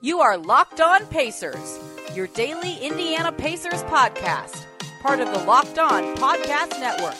You 0.00 0.20
are 0.20 0.36
Locked 0.36 0.80
On 0.80 1.04
Pacers, 1.06 1.80
your 2.14 2.28
daily 2.28 2.76
Indiana 2.76 3.32
Pacers 3.32 3.82
podcast, 3.82 4.64
part 5.02 5.18
of 5.18 5.32
the 5.32 5.40
Locked 5.40 5.80
On 5.80 6.14
Podcast 6.14 6.78
Network. 6.78 7.16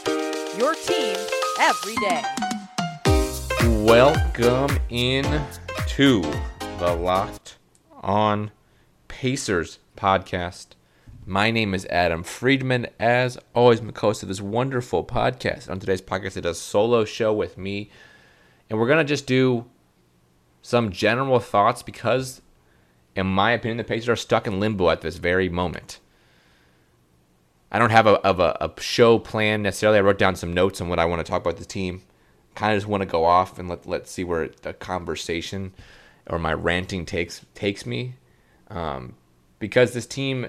Your 0.56 0.76
team 0.76 1.16
every 1.58 1.96
day. 1.96 2.22
Welcome 3.84 4.78
in 4.90 5.24
to 5.88 6.22
the 6.78 6.94
Locked 6.94 7.56
On 8.02 8.52
Pacers 9.08 9.80
podcast. 9.96 10.68
My 11.26 11.50
name 11.50 11.74
is 11.74 11.84
Adam 11.86 12.22
Friedman. 12.22 12.86
As 13.00 13.38
always, 13.56 13.80
I'm 13.80 13.88
the 13.88 13.98
host 13.98 14.22
of 14.22 14.28
this 14.28 14.40
wonderful 14.40 15.04
podcast. 15.04 15.68
On 15.68 15.80
today's 15.80 16.00
podcast, 16.00 16.36
it 16.36 16.42
does 16.42 16.58
a 16.58 16.62
solo 16.62 17.04
show 17.04 17.32
with 17.32 17.58
me, 17.58 17.90
and 18.70 18.78
we're 18.78 18.86
gonna 18.86 19.02
just 19.02 19.26
do 19.26 19.64
some 20.62 20.92
general 20.92 21.40
thoughts 21.40 21.82
because, 21.82 22.40
in 23.18 23.26
my 23.26 23.50
opinion, 23.50 23.78
the 23.78 23.84
Pacers 23.84 24.08
are 24.08 24.16
stuck 24.16 24.46
in 24.46 24.60
limbo 24.60 24.90
at 24.90 25.00
this 25.00 25.16
very 25.16 25.48
moment. 25.48 25.98
I 27.70 27.78
don't 27.78 27.90
have 27.90 28.06
a 28.06 28.14
of 28.24 28.38
a, 28.38 28.56
a 28.60 28.80
show 28.80 29.18
plan 29.18 29.62
necessarily. 29.62 29.98
I 29.98 30.02
wrote 30.02 30.18
down 30.18 30.36
some 30.36 30.54
notes 30.54 30.80
on 30.80 30.88
what 30.88 31.00
I 31.00 31.04
want 31.04 31.24
to 31.24 31.28
talk 31.28 31.42
about 31.42 31.56
the 31.56 31.64
team. 31.64 32.02
Kind 32.54 32.72
of 32.72 32.78
just 32.78 32.86
want 32.86 33.02
to 33.02 33.08
go 33.08 33.24
off 33.24 33.58
and 33.58 33.68
let 33.68 33.86
let's 33.86 34.10
see 34.10 34.22
where 34.22 34.50
the 34.62 34.72
conversation 34.72 35.74
or 36.28 36.38
my 36.38 36.54
ranting 36.54 37.04
takes 37.04 37.44
takes 37.54 37.84
me, 37.84 38.14
um, 38.68 39.14
because 39.58 39.92
this 39.92 40.06
team 40.06 40.46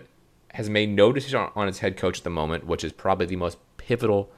has 0.54 0.70
made 0.70 0.90
no 0.90 1.12
decision 1.12 1.40
on, 1.40 1.52
on 1.56 1.68
its 1.68 1.80
head 1.80 1.98
coach 1.98 2.20
at 2.20 2.24
the 2.24 2.30
moment, 2.30 2.68
which 2.68 2.84
is 2.84 2.92
probably 2.94 3.26
the 3.26 3.36
most 3.36 3.58
pivotal 3.78 4.30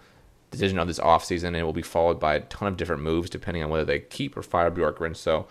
decision 0.51 0.79
of 0.79 0.87
this 0.87 0.99
offseason, 0.99 1.47
and 1.47 1.57
it 1.57 1.63
will 1.63 1.73
be 1.73 1.81
followed 1.81 2.19
by 2.19 2.35
a 2.35 2.39
ton 2.41 2.67
of 2.67 2.77
different 2.77 3.01
moves 3.01 3.29
depending 3.29 3.61
on 3.61 3.69
whether 3.69 3.85
they 3.85 3.99
keep 3.99 4.37
or 4.37 4.41
fire 4.41 4.71
Bjorkgren. 4.71 5.15
So 5.15 5.47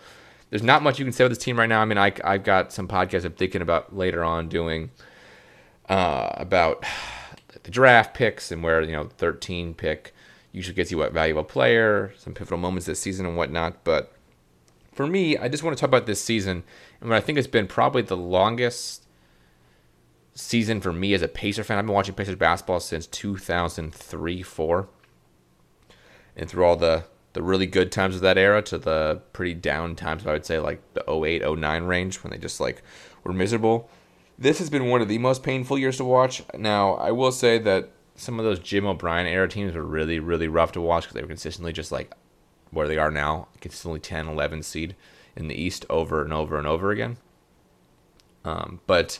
there's 0.51 0.61
not 0.61 0.83
much 0.83 0.99
you 0.99 1.05
can 1.05 1.13
say 1.13 1.23
with 1.23 1.31
this 1.31 1.43
team 1.43 1.57
right 1.57 1.67
now. 1.67 1.81
I 1.81 1.85
mean, 1.85 1.97
I, 1.97 2.13
I've 2.23 2.43
got 2.43 2.71
some 2.71 2.87
podcasts 2.87 3.25
I'm 3.25 3.31
thinking 3.31 3.61
about 3.61 3.95
later 3.95 4.23
on 4.23 4.49
doing 4.49 4.91
uh, 5.89 6.29
about 6.33 6.85
the 7.63 7.71
draft 7.71 8.13
picks 8.13 8.51
and 8.51 8.61
where, 8.61 8.81
you 8.81 8.91
know, 8.91 9.05
13 9.17 9.73
pick 9.73 10.13
usually 10.51 10.75
gets 10.75 10.91
you 10.91 10.97
what 10.97 11.13
valuable 11.13 11.45
player, 11.45 12.13
some 12.17 12.33
pivotal 12.33 12.57
moments 12.57 12.85
this 12.85 12.99
season 12.99 13.25
and 13.25 13.37
whatnot. 13.37 13.83
But 13.85 14.11
for 14.91 15.07
me, 15.07 15.37
I 15.37 15.47
just 15.47 15.63
want 15.63 15.77
to 15.77 15.79
talk 15.79 15.87
about 15.87 16.05
this 16.05 16.21
season 16.21 16.63
and 16.99 17.09
what 17.09 17.15
I 17.15 17.21
think 17.21 17.37
has 17.37 17.47
been 17.47 17.67
probably 17.67 18.01
the 18.01 18.17
longest 18.17 19.07
season 20.33 20.81
for 20.81 20.91
me 20.91 21.13
as 21.13 21.21
a 21.21 21.29
Pacer 21.29 21.63
fan. 21.63 21.77
I've 21.77 21.85
been 21.85 21.95
watching 21.95 22.13
Pacers 22.13 22.35
basketball 22.35 22.81
since 22.81 23.07
2003 23.07 24.43
4. 24.43 24.89
And 26.35 26.49
through 26.49 26.65
all 26.65 26.75
the, 26.75 27.05
the 27.33 27.41
really 27.41 27.65
good 27.65 27.91
times 27.91 28.15
of 28.15 28.21
that 28.21 28.37
era 28.37 28.61
to 28.63 28.77
the 28.77 29.21
pretty 29.33 29.53
down 29.53 29.95
times, 29.95 30.25
I 30.25 30.33
would 30.33 30.45
say 30.45 30.59
like 30.59 30.81
the 30.93 31.09
08 31.09 31.43
09 31.57 31.83
range 31.83 32.17
when 32.17 32.31
they 32.31 32.37
just 32.37 32.59
like 32.59 32.81
were 33.23 33.33
miserable. 33.33 33.89
This 34.37 34.59
has 34.59 34.69
been 34.69 34.87
one 34.87 35.01
of 35.01 35.07
the 35.07 35.17
most 35.17 35.43
painful 35.43 35.77
years 35.77 35.97
to 35.97 36.05
watch. 36.05 36.43
Now, 36.57 36.95
I 36.95 37.11
will 37.11 37.31
say 37.31 37.57
that 37.59 37.89
some 38.15 38.39
of 38.39 38.45
those 38.45 38.59
Jim 38.59 38.85
O'Brien 38.85 39.27
era 39.27 39.47
teams 39.47 39.75
were 39.75 39.83
really, 39.83 40.19
really 40.19 40.47
rough 40.47 40.71
to 40.73 40.81
watch 40.81 41.03
because 41.03 41.15
they 41.15 41.21
were 41.21 41.27
consistently 41.27 41.73
just 41.73 41.91
like 41.91 42.13
where 42.71 42.87
they 42.87 42.97
are 42.97 43.11
now, 43.11 43.47
consistently 43.59 43.99
10, 43.99 44.27
11 44.27 44.63
seed 44.63 44.95
in 45.35 45.47
the 45.47 45.55
East 45.55 45.85
over 45.89 46.23
and 46.23 46.33
over 46.33 46.57
and 46.57 46.67
over 46.67 46.91
again. 46.91 47.17
Um, 48.43 48.81
but 48.87 49.19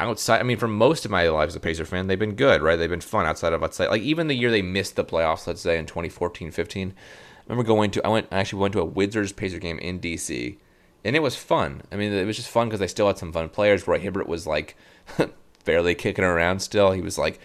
outside, 0.00 0.40
I 0.40 0.42
mean, 0.44 0.58
for 0.58 0.68
most 0.68 1.04
of 1.04 1.10
my 1.10 1.28
life 1.28 1.48
as 1.48 1.56
a 1.56 1.60
Pacer 1.60 1.84
fan, 1.84 2.06
they've 2.06 2.18
been 2.18 2.34
good, 2.34 2.62
right? 2.62 2.76
They've 2.76 2.88
been 2.88 3.00
fun 3.00 3.26
outside 3.26 3.52
of 3.52 3.62
outside. 3.62 3.88
Like 3.88 4.02
even 4.02 4.28
the 4.28 4.34
year 4.34 4.50
they 4.50 4.62
missed 4.62 4.96
the 4.96 5.04
playoffs, 5.04 5.46
let's 5.46 5.60
say 5.60 5.78
in 5.78 5.86
2014, 5.86 6.50
15. 6.50 6.88
I 6.88 7.52
remember 7.52 7.66
going 7.66 7.90
to, 7.92 8.06
I 8.06 8.08
went, 8.08 8.28
I 8.30 8.38
actually 8.38 8.60
went 8.60 8.72
to 8.74 8.80
a 8.80 8.84
Wizards 8.84 9.32
Pacer 9.32 9.58
game 9.58 9.78
in 9.78 10.00
DC, 10.00 10.56
and 11.04 11.16
it 11.16 11.22
was 11.22 11.36
fun. 11.36 11.82
I 11.90 11.96
mean, 11.96 12.12
it 12.12 12.26
was 12.26 12.36
just 12.36 12.50
fun 12.50 12.68
because 12.68 12.80
they 12.80 12.86
still 12.86 13.06
had 13.06 13.18
some 13.18 13.32
fun 13.32 13.48
players. 13.48 13.88
Roy 13.88 13.98
Hibbert 13.98 14.28
was 14.28 14.46
like 14.46 14.76
barely 15.64 15.94
kicking 15.94 16.24
around 16.24 16.60
still. 16.60 16.92
He 16.92 17.00
was 17.00 17.18
like 17.18 17.40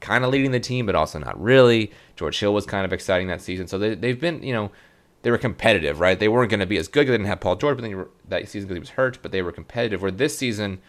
kind 0.00 0.24
of 0.24 0.30
leading 0.30 0.52
the 0.52 0.60
team, 0.60 0.86
but 0.86 0.94
also 0.94 1.18
not 1.18 1.40
really. 1.40 1.90
George 2.16 2.38
Hill 2.38 2.54
was 2.54 2.66
kind 2.66 2.84
of 2.84 2.92
exciting 2.92 3.28
that 3.28 3.42
season. 3.42 3.66
So 3.66 3.78
they, 3.78 3.94
they've 3.94 4.20
been, 4.20 4.42
you 4.42 4.52
know, 4.52 4.70
they 5.22 5.30
were 5.30 5.38
competitive, 5.38 6.00
right? 6.00 6.18
They 6.18 6.28
weren't 6.28 6.50
going 6.50 6.60
to 6.60 6.66
be 6.66 6.78
as 6.78 6.88
good 6.88 7.06
they 7.06 7.12
didn't 7.12 7.26
have 7.26 7.40
Paul 7.40 7.56
George, 7.56 7.78
but 7.78 7.90
were, 7.90 8.10
that 8.28 8.48
season 8.48 8.68
because 8.68 8.76
he 8.76 8.80
was 8.80 8.90
hurt, 8.90 9.18
but 9.20 9.32
they 9.32 9.42
were 9.42 9.52
competitive. 9.52 10.00
Where 10.00 10.10
this 10.10 10.38
season, 10.38 10.80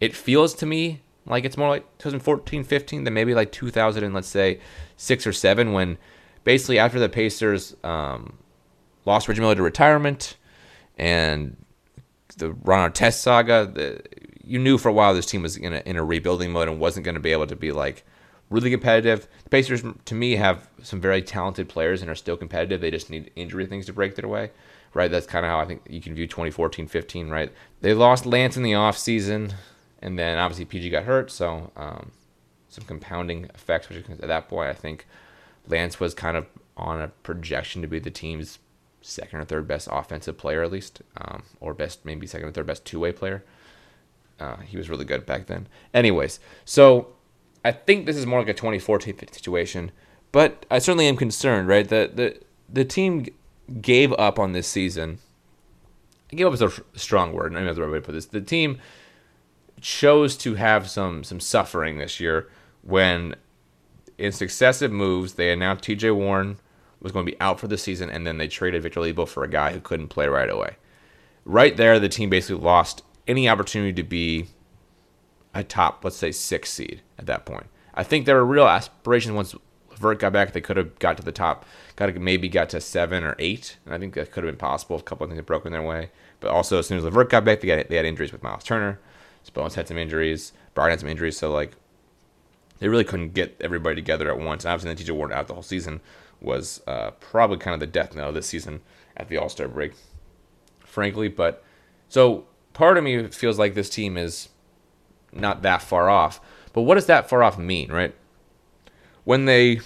it 0.00 0.14
feels 0.14 0.54
to 0.54 0.66
me 0.66 1.00
like 1.26 1.44
it's 1.44 1.56
more 1.56 1.68
like 1.68 1.98
2014, 1.98 2.64
15 2.64 3.04
than 3.04 3.14
maybe 3.14 3.34
like 3.34 3.52
2000 3.52 4.04
and 4.04 4.14
let's 4.14 4.28
say 4.28 4.60
six 4.96 5.26
or 5.26 5.32
seven 5.32 5.72
when 5.72 5.98
basically 6.44 6.78
after 6.78 7.00
the 7.00 7.08
Pacers 7.08 7.74
um, 7.82 8.38
lost 9.04 9.28
Reggie 9.28 9.40
Miller 9.40 9.56
to 9.56 9.62
retirement 9.62 10.36
and 10.96 11.56
the 12.36 12.52
Ron 12.52 12.90
Artest 12.90 13.14
saga, 13.14 13.66
the, 13.66 14.00
you 14.44 14.58
knew 14.58 14.78
for 14.78 14.88
a 14.88 14.92
while 14.92 15.14
this 15.14 15.26
team 15.26 15.42
was 15.42 15.56
in 15.56 15.72
a, 15.72 15.82
in 15.84 15.96
a 15.96 16.04
rebuilding 16.04 16.52
mode 16.52 16.68
and 16.68 16.78
wasn't 16.78 17.04
going 17.04 17.14
to 17.14 17.20
be 17.20 17.32
able 17.32 17.46
to 17.46 17.56
be 17.56 17.72
like 17.72 18.04
really 18.50 18.70
competitive. 18.70 19.26
The 19.44 19.50
Pacers, 19.50 19.82
to 20.04 20.14
me, 20.14 20.36
have 20.36 20.68
some 20.82 21.00
very 21.00 21.22
talented 21.22 21.68
players 21.68 22.02
and 22.02 22.10
are 22.10 22.14
still 22.14 22.36
competitive. 22.36 22.80
They 22.80 22.90
just 22.90 23.10
need 23.10 23.30
injury 23.34 23.66
things 23.66 23.86
to 23.86 23.92
break 23.92 24.14
their 24.14 24.28
way, 24.28 24.52
right? 24.94 25.10
That's 25.10 25.26
kind 25.26 25.44
of 25.44 25.50
how 25.50 25.58
I 25.58 25.64
think 25.64 25.82
you 25.88 26.00
can 26.00 26.14
view 26.14 26.26
2014 26.26 26.86
15, 26.86 27.28
right? 27.28 27.52
They 27.80 27.94
lost 27.94 28.24
Lance 28.24 28.56
in 28.56 28.62
the 28.62 28.72
offseason, 28.72 29.52
and 30.00 30.18
then 30.18 30.38
obviously 30.38 30.64
PG 30.64 30.90
got 30.90 31.04
hurt, 31.04 31.30
so 31.30 31.70
um, 31.76 32.12
some 32.68 32.84
compounding 32.84 33.44
effects, 33.54 33.88
which 33.88 34.08
at 34.08 34.20
that 34.20 34.48
point, 34.48 34.68
I 34.68 34.74
think 34.74 35.06
Lance 35.66 35.98
was 35.98 36.14
kind 36.14 36.36
of 36.36 36.46
on 36.76 37.00
a 37.00 37.08
projection 37.08 37.82
to 37.82 37.88
be 37.88 37.98
the 37.98 38.10
team's 38.10 38.58
second 39.00 39.40
or 39.40 39.44
third 39.44 39.68
best 39.68 39.88
offensive 39.90 40.36
player, 40.36 40.62
at 40.62 40.72
least, 40.72 41.02
um, 41.16 41.44
or 41.60 41.74
best, 41.74 42.04
maybe 42.04 42.26
second 42.26 42.48
or 42.48 42.52
third 42.52 42.66
best 42.66 42.84
two 42.84 43.00
way 43.00 43.12
player. 43.12 43.44
Uh, 44.38 44.56
he 44.56 44.76
was 44.76 44.90
really 44.90 45.04
good 45.04 45.24
back 45.24 45.46
then. 45.46 45.66
Anyways, 45.94 46.40
so 46.64 47.08
I 47.64 47.72
think 47.72 48.06
this 48.06 48.16
is 48.16 48.26
more 48.26 48.40
like 48.40 48.48
a 48.48 48.54
2014 48.54 49.16
situation, 49.32 49.92
but 50.32 50.66
I 50.70 50.78
certainly 50.78 51.06
am 51.06 51.16
concerned, 51.16 51.68
right? 51.68 51.88
The 51.88 52.10
the 52.12 52.40
the 52.68 52.84
team 52.84 53.26
gave 53.80 54.12
up 54.14 54.38
on 54.38 54.52
this 54.52 54.66
season. 54.66 55.18
I 56.30 56.36
Gave 56.36 56.48
up 56.48 56.54
is 56.54 56.62
a 56.62 56.72
strong 56.98 57.32
word. 57.32 57.54
I 57.54 57.62
know 57.62 57.72
the 57.72 57.82
right 57.82 57.90
way 57.90 57.98
to 57.98 58.04
put 58.04 58.12
this. 58.12 58.26
The 58.26 58.40
team 58.40 58.78
chose 59.80 60.36
to 60.38 60.54
have 60.54 60.88
some 60.88 61.22
some 61.24 61.40
suffering 61.40 61.98
this 61.98 62.20
year 62.20 62.48
when, 62.82 63.34
in 64.16 64.32
successive 64.32 64.92
moves, 64.92 65.34
they 65.34 65.52
announced 65.52 65.84
T.J. 65.84 66.12
Warren 66.12 66.58
was 67.00 67.12
going 67.12 67.26
to 67.26 67.32
be 67.32 67.40
out 67.40 67.60
for 67.60 67.68
the 67.68 67.76
season, 67.76 68.10
and 68.10 68.26
then 68.26 68.38
they 68.38 68.48
traded 68.48 68.82
Victor 68.82 69.00
Oladipo 69.00 69.28
for 69.28 69.44
a 69.44 69.48
guy 69.48 69.72
who 69.72 69.80
couldn't 69.80 70.08
play 70.08 70.28
right 70.28 70.48
away. 70.48 70.76
Right 71.44 71.76
there, 71.76 71.98
the 71.98 72.08
team 72.08 72.30
basically 72.30 72.62
lost 72.62 73.02
any 73.26 73.48
opportunity 73.48 73.92
to 73.92 74.02
be 74.02 74.46
a 75.54 75.64
top, 75.64 76.04
let's 76.04 76.16
say, 76.16 76.32
six 76.32 76.70
seed 76.70 77.02
at 77.18 77.26
that 77.26 77.44
point. 77.44 77.66
I 77.94 78.02
think 78.02 78.26
there 78.26 78.36
were 78.36 78.46
real 78.46 78.66
aspirations 78.66 79.34
once 79.34 79.54
Vert 79.96 80.18
got 80.18 80.32
back. 80.32 80.52
They 80.52 80.60
could 80.60 80.76
have 80.76 80.98
got 80.98 81.16
to 81.16 81.22
the 81.22 81.32
top, 81.32 81.64
got 81.96 82.06
to, 82.06 82.18
maybe 82.18 82.48
got 82.48 82.68
to 82.70 82.80
seven 82.80 83.24
or 83.24 83.34
eight, 83.38 83.78
and 83.84 83.94
I 83.94 83.98
think 83.98 84.14
that 84.14 84.30
could 84.30 84.44
have 84.44 84.52
been 84.52 84.58
possible. 84.58 84.96
A 84.96 85.02
couple 85.02 85.24
of 85.24 85.30
things 85.30 85.38
had 85.38 85.46
broken 85.46 85.72
their 85.72 85.82
way, 85.82 86.10
but 86.40 86.50
also 86.50 86.78
as 86.78 86.86
soon 86.86 86.98
as 86.98 87.04
Levert 87.04 87.30
got 87.30 87.44
back, 87.44 87.60
they, 87.60 87.66
got, 87.66 87.88
they 87.88 87.96
had 87.96 88.04
injuries 88.04 88.32
with 88.32 88.42
Miles 88.42 88.64
Turner. 88.64 89.00
Sabonis 89.46 89.74
had 89.74 89.88
some 89.88 89.98
injuries. 89.98 90.52
Brogdon 90.74 90.90
had 90.90 91.00
some 91.00 91.08
injuries, 91.08 91.36
so 91.36 91.52
like 91.52 91.72
they 92.78 92.88
really 92.88 93.04
couldn't 93.04 93.34
get 93.34 93.56
everybody 93.60 93.96
together 93.96 94.28
at 94.30 94.38
once. 94.38 94.64
And 94.64 94.72
obviously, 94.72 94.94
the 94.94 94.98
T.J. 94.98 95.12
Warren 95.12 95.32
out 95.32 95.46
the 95.46 95.54
whole 95.54 95.62
season 95.62 96.00
was 96.40 96.82
uh, 96.86 97.12
probably 97.12 97.58
kind 97.58 97.74
of 97.74 97.80
the 97.80 97.86
death 97.86 98.14
knell 98.14 98.32
this 98.32 98.46
season 98.46 98.80
at 99.16 99.28
the 99.28 99.36
All 99.36 99.48
Star 99.48 99.68
break, 99.68 99.92
frankly. 100.80 101.28
But 101.28 101.62
so 102.08 102.46
part 102.72 102.98
of 102.98 103.04
me 103.04 103.28
feels 103.28 103.58
like 103.58 103.74
this 103.74 103.88
team 103.88 104.16
is 104.16 104.48
not 105.32 105.62
that 105.62 105.82
far 105.82 106.08
off. 106.10 106.40
But 106.72 106.82
what 106.82 106.96
does 106.96 107.06
that 107.06 107.28
far 107.28 107.42
off 107.42 107.58
mean, 107.58 107.90
right? 107.90 108.14
When 109.24 109.46
they 109.46 109.80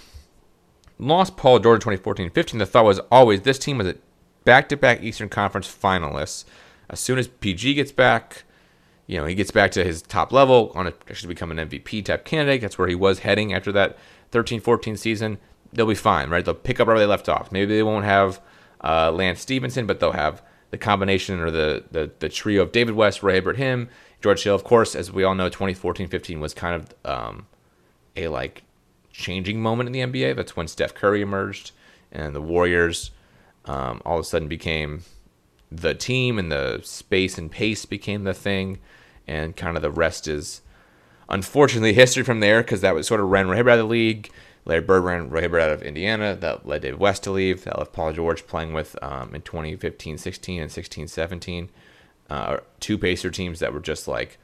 lost 0.99 1.37
Paul 1.37 1.61
George 1.61 1.79
in 1.79 1.81
2014 1.81 2.31
15, 2.31 2.59
the 2.59 2.67
thought 2.67 2.85
was 2.85 2.99
always 3.11 3.43
this 3.43 3.59
team 3.59 3.79
was 3.79 3.87
a 3.87 3.97
back 4.45 4.69
to 4.71 4.77
back 4.77 5.03
Eastern 5.03 5.29
Conference 5.29 5.69
finalists. 5.69 6.45
As 6.89 6.99
soon 6.99 7.19
as 7.19 7.29
PG 7.29 7.75
gets 7.75 7.93
back, 7.93 8.43
you 9.11 9.17
know, 9.17 9.27
he 9.27 9.35
gets 9.35 9.51
back 9.51 9.73
to 9.73 9.83
his 9.83 10.03
top 10.03 10.33
level 10.33 10.71
on 10.77 10.87
a, 10.87 10.95
actually 11.09 11.35
become 11.35 11.51
an 11.51 11.69
MVP 11.69 12.05
type 12.05 12.25
candidate. 12.25 12.61
That's 12.61 12.79
where 12.79 12.87
he 12.87 12.95
was 12.95 13.19
heading 13.19 13.53
after 13.53 13.73
that 13.73 13.99
13 14.31 14.61
14 14.61 14.97
season. 14.97 15.39
They'll 15.73 15.87
be 15.87 15.97
fine, 15.97 16.31
right? 16.31 16.45
They'll 16.45 16.55
pick 16.55 16.79
up 16.79 16.87
where 16.87 16.97
they 16.97 17.07
left 17.07 17.29
off. 17.29 17.51
Maybe 17.51 17.75
they 17.75 17.83
won't 17.83 18.05
have 18.05 18.41
uh, 18.85 19.11
Lance 19.11 19.41
Stephenson, 19.41 19.85
but 19.85 19.99
they'll 19.99 20.13
have 20.13 20.43
the 20.71 20.79
combination 20.79 21.41
or 21.41 21.51
the, 21.51 21.83
the, 21.91 22.13
the 22.21 22.29
trio 22.29 22.63
of 22.63 22.71
David 22.71 22.95
West, 22.95 23.21
Roy 23.21 23.33
Hibbert, 23.33 23.57
him, 23.57 23.89
George 24.23 24.45
Hill. 24.45 24.55
Of 24.55 24.63
course, 24.63 24.95
as 24.95 25.11
we 25.11 25.25
all 25.25 25.35
know, 25.35 25.49
2014 25.49 26.07
15 26.07 26.39
was 26.39 26.55
kind 26.55 26.77
of 26.77 26.95
um, 27.05 27.47
a 28.15 28.29
like 28.29 28.63
changing 29.11 29.61
moment 29.61 29.89
in 29.89 29.93
the 29.93 30.21
NBA. 30.21 30.37
That's 30.37 30.55
when 30.55 30.69
Steph 30.69 30.95
Curry 30.95 31.21
emerged 31.21 31.73
and 32.13 32.33
the 32.33 32.41
Warriors 32.41 33.11
um, 33.65 34.03
all 34.07 34.21
of 34.21 34.25
a 34.25 34.29
sudden 34.29 34.47
became 34.47 35.03
the 35.69 35.95
team 35.95 36.39
and 36.39 36.53
the 36.53 36.81
space 36.85 37.39
and 37.39 37.51
pace 37.51 37.85
became 37.85 38.23
the 38.23 38.35
thing. 38.35 38.79
And 39.31 39.57
kind 39.57 39.77
of 39.77 39.83
the 39.83 39.91
rest 39.91 40.27
is 40.27 40.61
unfortunately 41.29 41.93
history 41.95 42.25
from 42.25 42.41
there 42.41 42.63
because 42.63 42.81
that 42.81 42.95
was 42.95 43.07
sort 43.07 43.21
of 43.21 43.29
ran 43.29 43.47
Hibbert 43.47 43.73
out 43.73 43.79
of 43.79 43.87
the 43.87 43.91
league. 43.91 44.31
Larry 44.65 44.81
Bird 44.83 45.05
ran 45.05 45.31
Hibbert 45.31 45.63
out 45.63 45.71
of 45.71 45.83
Indiana. 45.83 46.35
That 46.35 46.67
led 46.67 46.83
Dave 46.83 46.99
West 46.99 47.23
to 47.25 47.31
leave. 47.31 47.65
That 47.65 47.79
left 47.79 47.93
Paul 47.93 48.13
George 48.13 48.47
playing 48.47 48.73
with 48.73 48.97
um, 49.03 49.35
in 49.35 49.43
2015 49.43 50.19
16 50.19 50.63
and 50.63 50.71
16 50.71 51.09
17. 51.09 51.71
uh, 52.29 52.59
two 52.81 52.99
Pacer 52.99 53.31
teams 53.31 53.61
that 53.61 53.73
were 53.73 53.81
just 53.81 54.09
like 54.09 54.39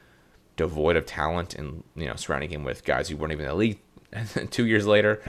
devoid 0.55 0.95
of 0.95 1.05
talent 1.05 1.53
and 1.53 1.83
you 1.95 2.07
know 2.07 2.15
surrounding 2.15 2.49
him 2.49 2.63
with 2.63 2.83
guys 2.85 3.09
who 3.09 3.17
weren't 3.17 3.33
even 3.33 3.45
in 3.45 3.51
the 3.51 3.55
league. 3.55 3.79
Two 4.49 4.65
years 4.65 4.87
later, 4.87 5.21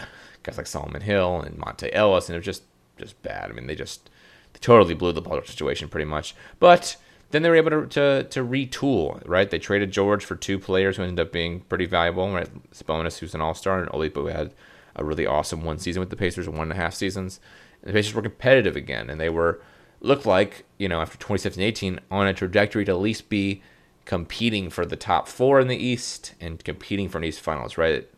guys 0.45 0.57
like 0.57 0.67
Solomon 0.67 1.03
Hill 1.03 1.41
and 1.41 1.59
Monta 1.59 1.91
Ellis, 1.93 2.29
and 2.29 2.37
it 2.37 2.39
was 2.39 2.47
just 2.47 2.63
just 2.97 3.21
bad. 3.23 3.51
I 3.51 3.53
mean, 3.53 3.67
they 3.67 3.75
just 3.75 4.09
they 4.53 4.61
totally 4.61 4.95
blew 4.95 5.13
the 5.13 5.21
ball 5.21 5.43
situation 5.45 5.89
pretty 5.89 6.05
much. 6.07 6.35
But 6.61 6.97
then 7.31 7.43
they 7.43 7.51
were 7.51 7.57
able 7.57 7.71
to, 7.71 7.87
to, 7.87 8.25
to 8.25 8.45
retool, 8.45 9.23
right? 9.27 9.51
They 9.51 9.59
traded 9.59 9.91
George 9.91 10.25
for 10.25 10.35
two 10.35 10.59
players 10.59 10.97
who 10.97 11.03
ended 11.03 11.27
up 11.27 11.33
being 11.33 11.61
pretty 11.61 11.87
valuable, 11.87 12.33
right? 12.33 12.49
Sabonis, 12.73 13.19
who's 13.19 13.35
an 13.35 13.41
all 13.41 13.55
star, 13.55 13.81
and 13.81 13.91
Oladipo, 13.91 14.15
who 14.15 14.27
had 14.27 14.55
a 14.97 15.05
really 15.05 15.27
awesome 15.27 15.63
one 15.63 15.79
season 15.79 16.01
with 16.01 16.11
the 16.11 16.17
Pacers 16.17 16.49
one 16.49 16.63
and 16.63 16.73
a 16.73 16.77
half 16.77 16.95
seasons. 16.95 17.41
And 17.83 17.91
the 17.91 17.93
Pacers 17.93 18.15
were 18.15 18.23
competitive 18.23 18.77
again, 18.77 19.11
and 19.11 19.21
they 19.21 19.29
were 19.29 19.61
looked 20.01 20.27
like 20.27 20.65
you 20.79 20.89
know 20.89 21.01
after 21.01 21.19
2017-18 21.19 21.99
on 22.11 22.27
a 22.27 22.33
trajectory 22.33 22.85
to 22.85 22.93
at 22.93 23.01
least 23.01 23.29
be 23.29 23.63
competing 24.05 24.71
for 24.71 24.87
the 24.87 24.97
top 24.97 25.29
four 25.29 25.61
in 25.61 25.69
the 25.69 25.77
East 25.77 26.35
and 26.41 26.65
competing 26.65 27.09
for 27.09 27.19
an 27.19 27.25
East 27.25 27.41
Finals, 27.41 27.77
right? 27.77 28.09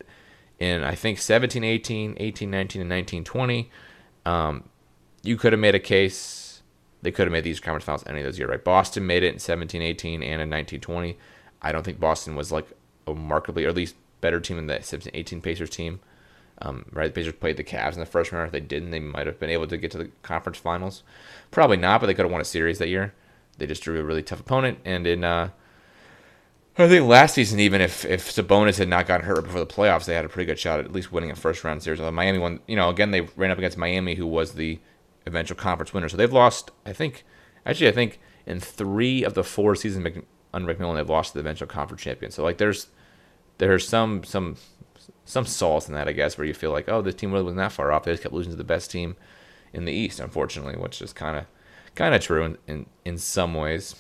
In 0.58 0.84
I 0.84 0.94
think 0.94 1.18
17, 1.18 1.64
18, 1.64 2.16
18, 2.18 2.50
19, 2.50 2.82
and 2.82 2.88
19, 2.88 3.24
20, 3.24 3.70
um, 4.26 4.64
you 5.22 5.36
could 5.36 5.52
have 5.52 5.60
made 5.60 5.74
a 5.74 5.80
case 5.80 6.49
they 7.02 7.10
could 7.10 7.26
have 7.26 7.32
made 7.32 7.44
these 7.44 7.60
conference 7.60 7.84
finals 7.84 8.04
any 8.06 8.20
of 8.20 8.24
those 8.24 8.38
years, 8.38 8.50
right? 8.50 8.62
Boston 8.62 9.06
made 9.06 9.22
it 9.22 9.32
in 9.32 9.38
17 9.38 9.80
18 9.80 10.22
and 10.22 10.42
in 10.42 10.50
19 10.50 10.80
20. 10.80 11.18
I 11.62 11.72
don't 11.72 11.82
think 11.82 12.00
Boston 12.00 12.36
was 12.36 12.52
like 12.52 12.66
a 13.06 13.14
markedly, 13.14 13.64
or 13.64 13.68
at 13.68 13.76
least 13.76 13.96
better 14.20 14.40
team 14.40 14.56
than 14.56 14.66
the 14.66 14.82
17 14.82 15.10
18 15.14 15.40
Pacers 15.40 15.70
team. 15.70 16.00
Um, 16.62 16.84
right? 16.92 17.06
The 17.06 17.20
Pacers 17.20 17.34
played 17.34 17.56
the 17.56 17.64
Cavs 17.64 17.94
in 17.94 18.00
the 18.00 18.06
first 18.06 18.32
round. 18.32 18.46
If 18.46 18.52
they 18.52 18.60
didn't, 18.60 18.90
they 18.90 19.00
might 19.00 19.26
have 19.26 19.38
been 19.38 19.50
able 19.50 19.66
to 19.66 19.78
get 19.78 19.90
to 19.92 19.98
the 19.98 20.10
conference 20.22 20.58
finals. 20.58 21.02
Probably 21.50 21.78
not, 21.78 22.00
but 22.00 22.06
they 22.06 22.14
could 22.14 22.24
have 22.24 22.32
won 22.32 22.42
a 22.42 22.44
series 22.44 22.78
that 22.78 22.88
year. 22.88 23.14
They 23.56 23.66
just 23.66 23.82
drew 23.82 23.98
a 23.98 24.04
really 24.04 24.22
tough 24.22 24.40
opponent. 24.40 24.78
And 24.84 25.06
in, 25.06 25.24
uh, 25.24 25.50
I 26.76 26.88
think 26.88 27.06
last 27.06 27.34
season, 27.34 27.60
even 27.60 27.80
if 27.80 28.04
if 28.04 28.30
Sabonis 28.30 28.78
had 28.78 28.88
not 28.88 29.06
gotten 29.06 29.26
hurt 29.26 29.44
before 29.44 29.60
the 29.60 29.66
playoffs, 29.66 30.04
they 30.04 30.14
had 30.14 30.24
a 30.24 30.28
pretty 30.28 30.46
good 30.46 30.58
shot 30.58 30.78
at 30.78 30.86
at 30.86 30.92
least 30.92 31.12
winning 31.12 31.30
a 31.30 31.36
first 31.36 31.64
round 31.64 31.82
series. 31.82 32.00
Although 32.00 32.12
Miami 32.12 32.38
won, 32.38 32.60
you 32.66 32.76
know, 32.76 32.88
again 32.88 33.10
they 33.10 33.22
ran 33.36 33.50
up 33.50 33.58
against 33.58 33.76
Miami, 33.76 34.14
who 34.14 34.26
was 34.26 34.52
the 34.52 34.78
eventual 35.26 35.56
conference 35.56 35.92
winner. 35.92 36.08
So 36.08 36.16
they've 36.16 36.32
lost, 36.32 36.70
I 36.86 36.92
think, 36.92 37.24
actually, 37.64 37.88
I 37.88 37.92
think 37.92 38.20
in 38.46 38.60
three 38.60 39.24
of 39.24 39.34
the 39.34 39.44
four 39.44 39.74
seasons 39.74 40.06
under 40.52 40.74
McMillan, 40.74 40.96
they've 40.96 41.08
lost 41.08 41.32
to 41.32 41.34
the 41.34 41.40
eventual 41.40 41.68
conference 41.68 42.02
champion. 42.02 42.32
So 42.32 42.42
like, 42.42 42.58
there's 42.58 42.88
there's 43.58 43.86
some 43.86 44.24
some 44.24 44.56
some 45.24 45.46
solace 45.46 45.88
in 45.88 45.94
that, 45.94 46.08
I 46.08 46.12
guess, 46.12 46.36
where 46.36 46.46
you 46.46 46.54
feel 46.54 46.72
like, 46.72 46.88
oh, 46.88 47.02
this 47.02 47.14
team 47.14 47.32
really 47.32 47.44
wasn't 47.44 47.58
that 47.58 47.72
far 47.72 47.92
off. 47.92 48.04
They 48.04 48.12
just 48.12 48.22
kept 48.22 48.34
losing 48.34 48.52
to 48.52 48.56
the 48.56 48.64
best 48.64 48.90
team 48.90 49.16
in 49.72 49.84
the 49.84 49.92
East, 49.92 50.20
unfortunately, 50.20 50.76
which 50.76 51.00
is 51.00 51.12
kind 51.12 51.36
of 51.36 51.46
kind 51.94 52.14
of 52.14 52.20
true 52.20 52.44
in, 52.44 52.58
in 52.66 52.86
in 53.04 53.18
some 53.18 53.54
ways. 53.54 53.94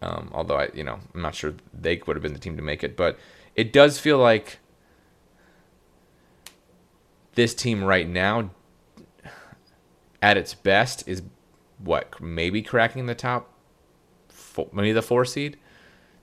Um, 0.00 0.30
although 0.32 0.56
I, 0.56 0.68
you 0.74 0.84
know, 0.84 1.00
I'm 1.14 1.22
not 1.22 1.34
sure 1.34 1.54
they 1.72 2.00
would 2.06 2.14
have 2.14 2.22
been 2.22 2.32
the 2.32 2.38
team 2.38 2.56
to 2.56 2.62
make 2.62 2.84
it, 2.84 2.96
but 2.96 3.18
it 3.56 3.72
does 3.72 3.98
feel 3.98 4.18
like 4.18 4.58
this 7.34 7.54
team 7.54 7.82
right 7.82 8.08
now 8.08 8.50
at 10.20 10.36
its 10.36 10.54
best 10.54 11.06
is 11.06 11.22
what 11.78 12.20
maybe 12.20 12.62
cracking 12.62 13.06
the 13.06 13.14
top 13.14 13.52
four, 14.28 14.68
maybe 14.72 14.92
the 14.92 15.02
four 15.02 15.24
seed? 15.24 15.58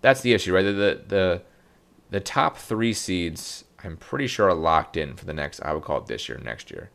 That's 0.02 0.22
the 0.22 0.34
issue 0.34 0.54
right? 0.54 0.64
The, 0.64 1.02
the 1.08 1.42
the 2.12 2.20
top 2.20 2.58
three 2.58 2.94
seeds 2.94 3.66
i'm 3.84 3.98
pretty 3.98 4.28
sure 4.28 4.50
are 4.50 4.54
locked 4.54 4.96
in 4.96 5.16
for 5.16 5.26
the 5.26 5.34
next 5.34 5.60
i 5.62 5.74
would 5.74 5.84
call 5.84 5.98
it 5.98 6.06
this 6.08 6.30
year 6.30 6.40
next 6.44 6.72
year. 6.72 6.90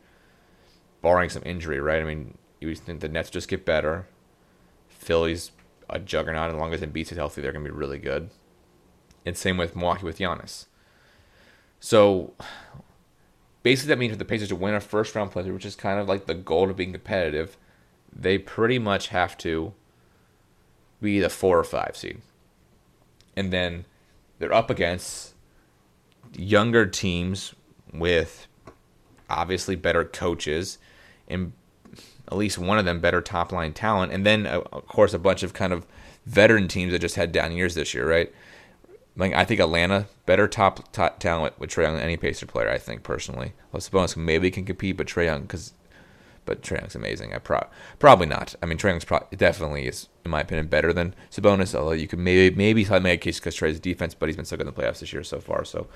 Barring 1.03 1.31
some 1.31 1.43
injury 1.45 1.81
right? 1.81 2.01
I 2.01 2.05
mean 2.05 2.39
you 2.61 2.75
think 2.75 3.01
the 3.01 3.09
nets 3.09 3.31
just 3.31 3.49
get 3.49 3.65
better. 3.65 4.07
Philly's 4.89 5.51
a 5.89 5.99
juggernaut 5.99 6.51
as 6.51 6.57
long 6.57 6.73
as 6.73 6.81
Embiid 6.81 7.11
is 7.11 7.17
healthy 7.17 7.41
they're 7.41 7.53
going 7.53 7.65
to 7.65 7.71
be 7.71 7.77
really 7.77 7.99
good. 7.99 8.31
And 9.27 9.37
same 9.37 9.57
with 9.57 9.75
milwaukee 9.75 10.05
with 10.05 10.19
Giannis. 10.19 10.67
So 11.81 12.35
basically 13.63 13.89
that 13.89 13.99
means 13.99 14.13
for 14.13 14.19
the 14.19 14.25
Pacers 14.25 14.49
to 14.49 14.57
win 14.57 14.75
a 14.75 14.81
first 14.81 15.15
round 15.15 15.31
play, 15.31 15.49
which 15.51 15.65
is 15.65 15.77
kind 15.77 16.01
of 16.01 16.09
like 16.09 16.27
the 16.27 16.35
goal 16.35 16.71
of 16.71 16.77
being 16.77 16.93
competitive, 16.93 17.57
they 18.13 18.39
pretty 18.39 18.79
much 18.79 19.09
have 19.09 19.37
to 19.39 19.73
be 21.01 21.21
the 21.21 21.29
four 21.29 21.59
or 21.59 21.65
five 21.65 21.97
seed. 21.97 22.21
And 23.37 23.53
then 23.53 23.85
they're 24.39 24.53
up 24.53 24.71
against 24.71 25.35
younger 26.37 26.87
teams 26.87 27.55
with 27.93 28.47
obviously 29.29 29.77
better 29.77 30.05
coaches 30.05 30.79
and 31.29 31.53
at 32.29 32.37
least 32.37 32.59
one 32.59 32.79
of 32.79 32.85
them 32.85 33.01
better 33.01 33.21
top 33.21 33.53
line 33.53 33.73
talent. 33.73 34.13
And 34.13 34.25
then, 34.25 34.47
uh, 34.47 34.61
of 34.73 34.87
course, 34.87 35.15
a 35.15 35.19
bunch 35.19 35.43
of 35.43 35.53
kind 35.53 35.73
of 35.73 35.87
veteran 36.27 36.69
teams 36.69 36.93
that 36.93 37.01
just 37.01 37.17
had 37.17 37.33
down 37.33 37.53
years 37.53 37.75
this 37.75 37.95
year, 37.95 38.09
right? 38.09 38.33
Like 39.21 39.35
I 39.35 39.45
think 39.45 39.61
Atlanta 39.61 40.07
better 40.25 40.49
top, 40.49 40.91
top 40.93 41.19
talent 41.19 41.59
with 41.61 41.71
Trae 41.71 41.83
Young 41.83 41.95
than 41.95 42.03
any 42.03 42.17
Pacer 42.17 42.47
player. 42.47 42.71
I 42.71 42.79
think 42.79 43.03
personally. 43.03 43.53
Well, 43.71 43.81
Sabonis 43.81 44.17
maybe 44.17 44.51
can 44.51 44.65
compete, 44.65 44.97
but 44.97 45.07
Trae 45.07 45.27
Young 45.27 45.43
because 45.43 45.75
but 46.47 46.63
Trae 46.63 46.79
Young's 46.81 46.95
amazing. 46.95 47.35
I 47.35 47.39
pro- 47.39 47.69
probably 47.99 48.27
not. 48.27 48.55
I 48.63 48.67
mean, 48.67 48.79
Trae 48.79 48.89
Young's 48.89 49.05
pro- 49.05 49.27
definitely 49.37 49.87
is, 49.87 50.09
in 50.25 50.31
my 50.31 50.41
opinion, 50.41 50.69
better 50.69 50.93
than 50.93 51.15
Sabonis. 51.31 51.75
Although 51.75 51.93
you 51.93 52.09
could 52.09 52.19
maybe 52.19 52.57
maybe 52.57 52.85
make 53.01 53.21
a 53.21 53.25
case 53.25 53.39
because 53.39 53.55
Trae's 53.55 53.79
defense, 53.79 54.15
but 54.15 54.29
he's 54.29 54.37
been 54.37 54.47
so 54.47 54.57
good 54.57 54.67
in 54.67 54.75
the 54.75 54.81
playoffs 54.81 55.01
this 55.01 55.13
year 55.13 55.23
so 55.23 55.39
far. 55.39 55.65
So 55.65 55.87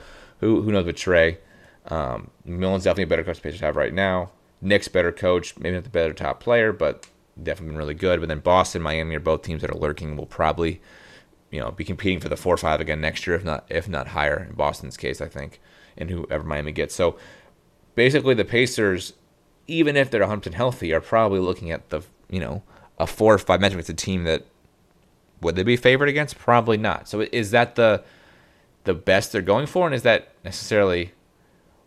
who 0.40 0.60
who 0.60 0.70
knows 0.70 0.84
with 0.84 0.96
Trey? 0.96 1.38
Um, 1.86 2.30
Millen's 2.44 2.84
definitely 2.84 3.04
a 3.04 3.08
better 3.08 3.24
coach 3.24 3.42
Pacers 3.42 3.60
have 3.60 3.76
right 3.76 3.92
now. 3.92 4.30
Knicks' 4.60 4.88
better 4.88 5.12
coach, 5.12 5.58
maybe 5.58 5.74
not 5.74 5.84
the 5.84 5.90
better 5.90 6.14
top 6.14 6.40
player, 6.40 6.72
but 6.72 7.06
definitely 7.42 7.72
been 7.72 7.78
really 7.78 7.94
good. 7.94 8.20
But 8.20 8.28
then 8.28 8.40
Boston, 8.40 8.82
Miami 8.82 9.16
are 9.16 9.20
both 9.20 9.42
teams 9.42 9.62
that 9.62 9.70
are 9.70 9.78
lurking. 9.78 10.16
Will 10.16 10.26
probably 10.26 10.80
you 11.54 11.60
know, 11.60 11.70
be 11.70 11.84
competing 11.84 12.18
for 12.18 12.28
the 12.28 12.36
four 12.36 12.52
or 12.52 12.56
five 12.56 12.80
again 12.80 13.00
next 13.00 13.28
year, 13.28 13.36
if 13.36 13.44
not 13.44 13.64
if 13.68 13.88
not 13.88 14.08
higher 14.08 14.48
in 14.50 14.56
Boston's 14.56 14.96
case, 14.96 15.20
I 15.20 15.28
think, 15.28 15.60
and 15.96 16.10
whoever 16.10 16.42
Miami 16.42 16.72
gets. 16.72 16.96
So 16.96 17.16
basically, 17.94 18.34
the 18.34 18.44
Pacers, 18.44 19.12
even 19.68 19.96
if 19.96 20.10
they're 20.10 20.22
100 20.22 20.54
healthy, 20.54 20.92
are 20.92 21.00
probably 21.00 21.38
looking 21.38 21.70
at 21.70 21.90
the 21.90 22.02
you 22.28 22.40
know 22.40 22.64
a 22.98 23.06
four 23.06 23.34
or 23.34 23.38
five 23.38 23.60
matchup 23.60 23.74
against 23.74 23.88
a 23.88 23.94
team 23.94 24.24
that 24.24 24.44
would 25.40 25.54
they 25.54 25.62
be 25.62 25.76
favored 25.76 26.08
against? 26.08 26.38
Probably 26.38 26.76
not. 26.76 27.08
So 27.08 27.20
is 27.20 27.52
that 27.52 27.76
the 27.76 28.02
the 28.82 28.94
best 28.94 29.30
they're 29.30 29.40
going 29.40 29.66
for, 29.66 29.86
and 29.86 29.94
is 29.94 30.02
that 30.02 30.30
necessarily 30.44 31.12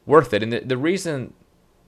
worth 0.05 0.33
it? 0.33 0.43
And 0.43 0.53
the, 0.53 0.61
the 0.61 0.77
reason 0.77 1.33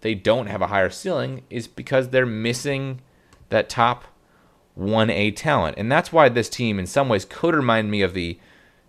they 0.02 0.16
don't 0.16 0.48
have 0.48 0.62
a 0.62 0.68
higher 0.68 0.90
ceiling 0.90 1.44
is 1.50 1.66
because 1.66 2.10
they're 2.10 2.25
missing 2.25 3.00
that 3.48 3.70
top 3.70 4.04
1A 4.77 5.36
talent. 5.36 5.77
And 5.77 5.92
that's 5.92 6.12
why 6.12 6.30
this 6.30 6.50
team, 6.50 6.80
in 6.80 6.88
some 6.88 7.10
ways, 7.10 7.25
could 7.25 7.55
remind 7.55 7.91
me 7.91 8.01
of 8.01 8.13
the 8.13 8.39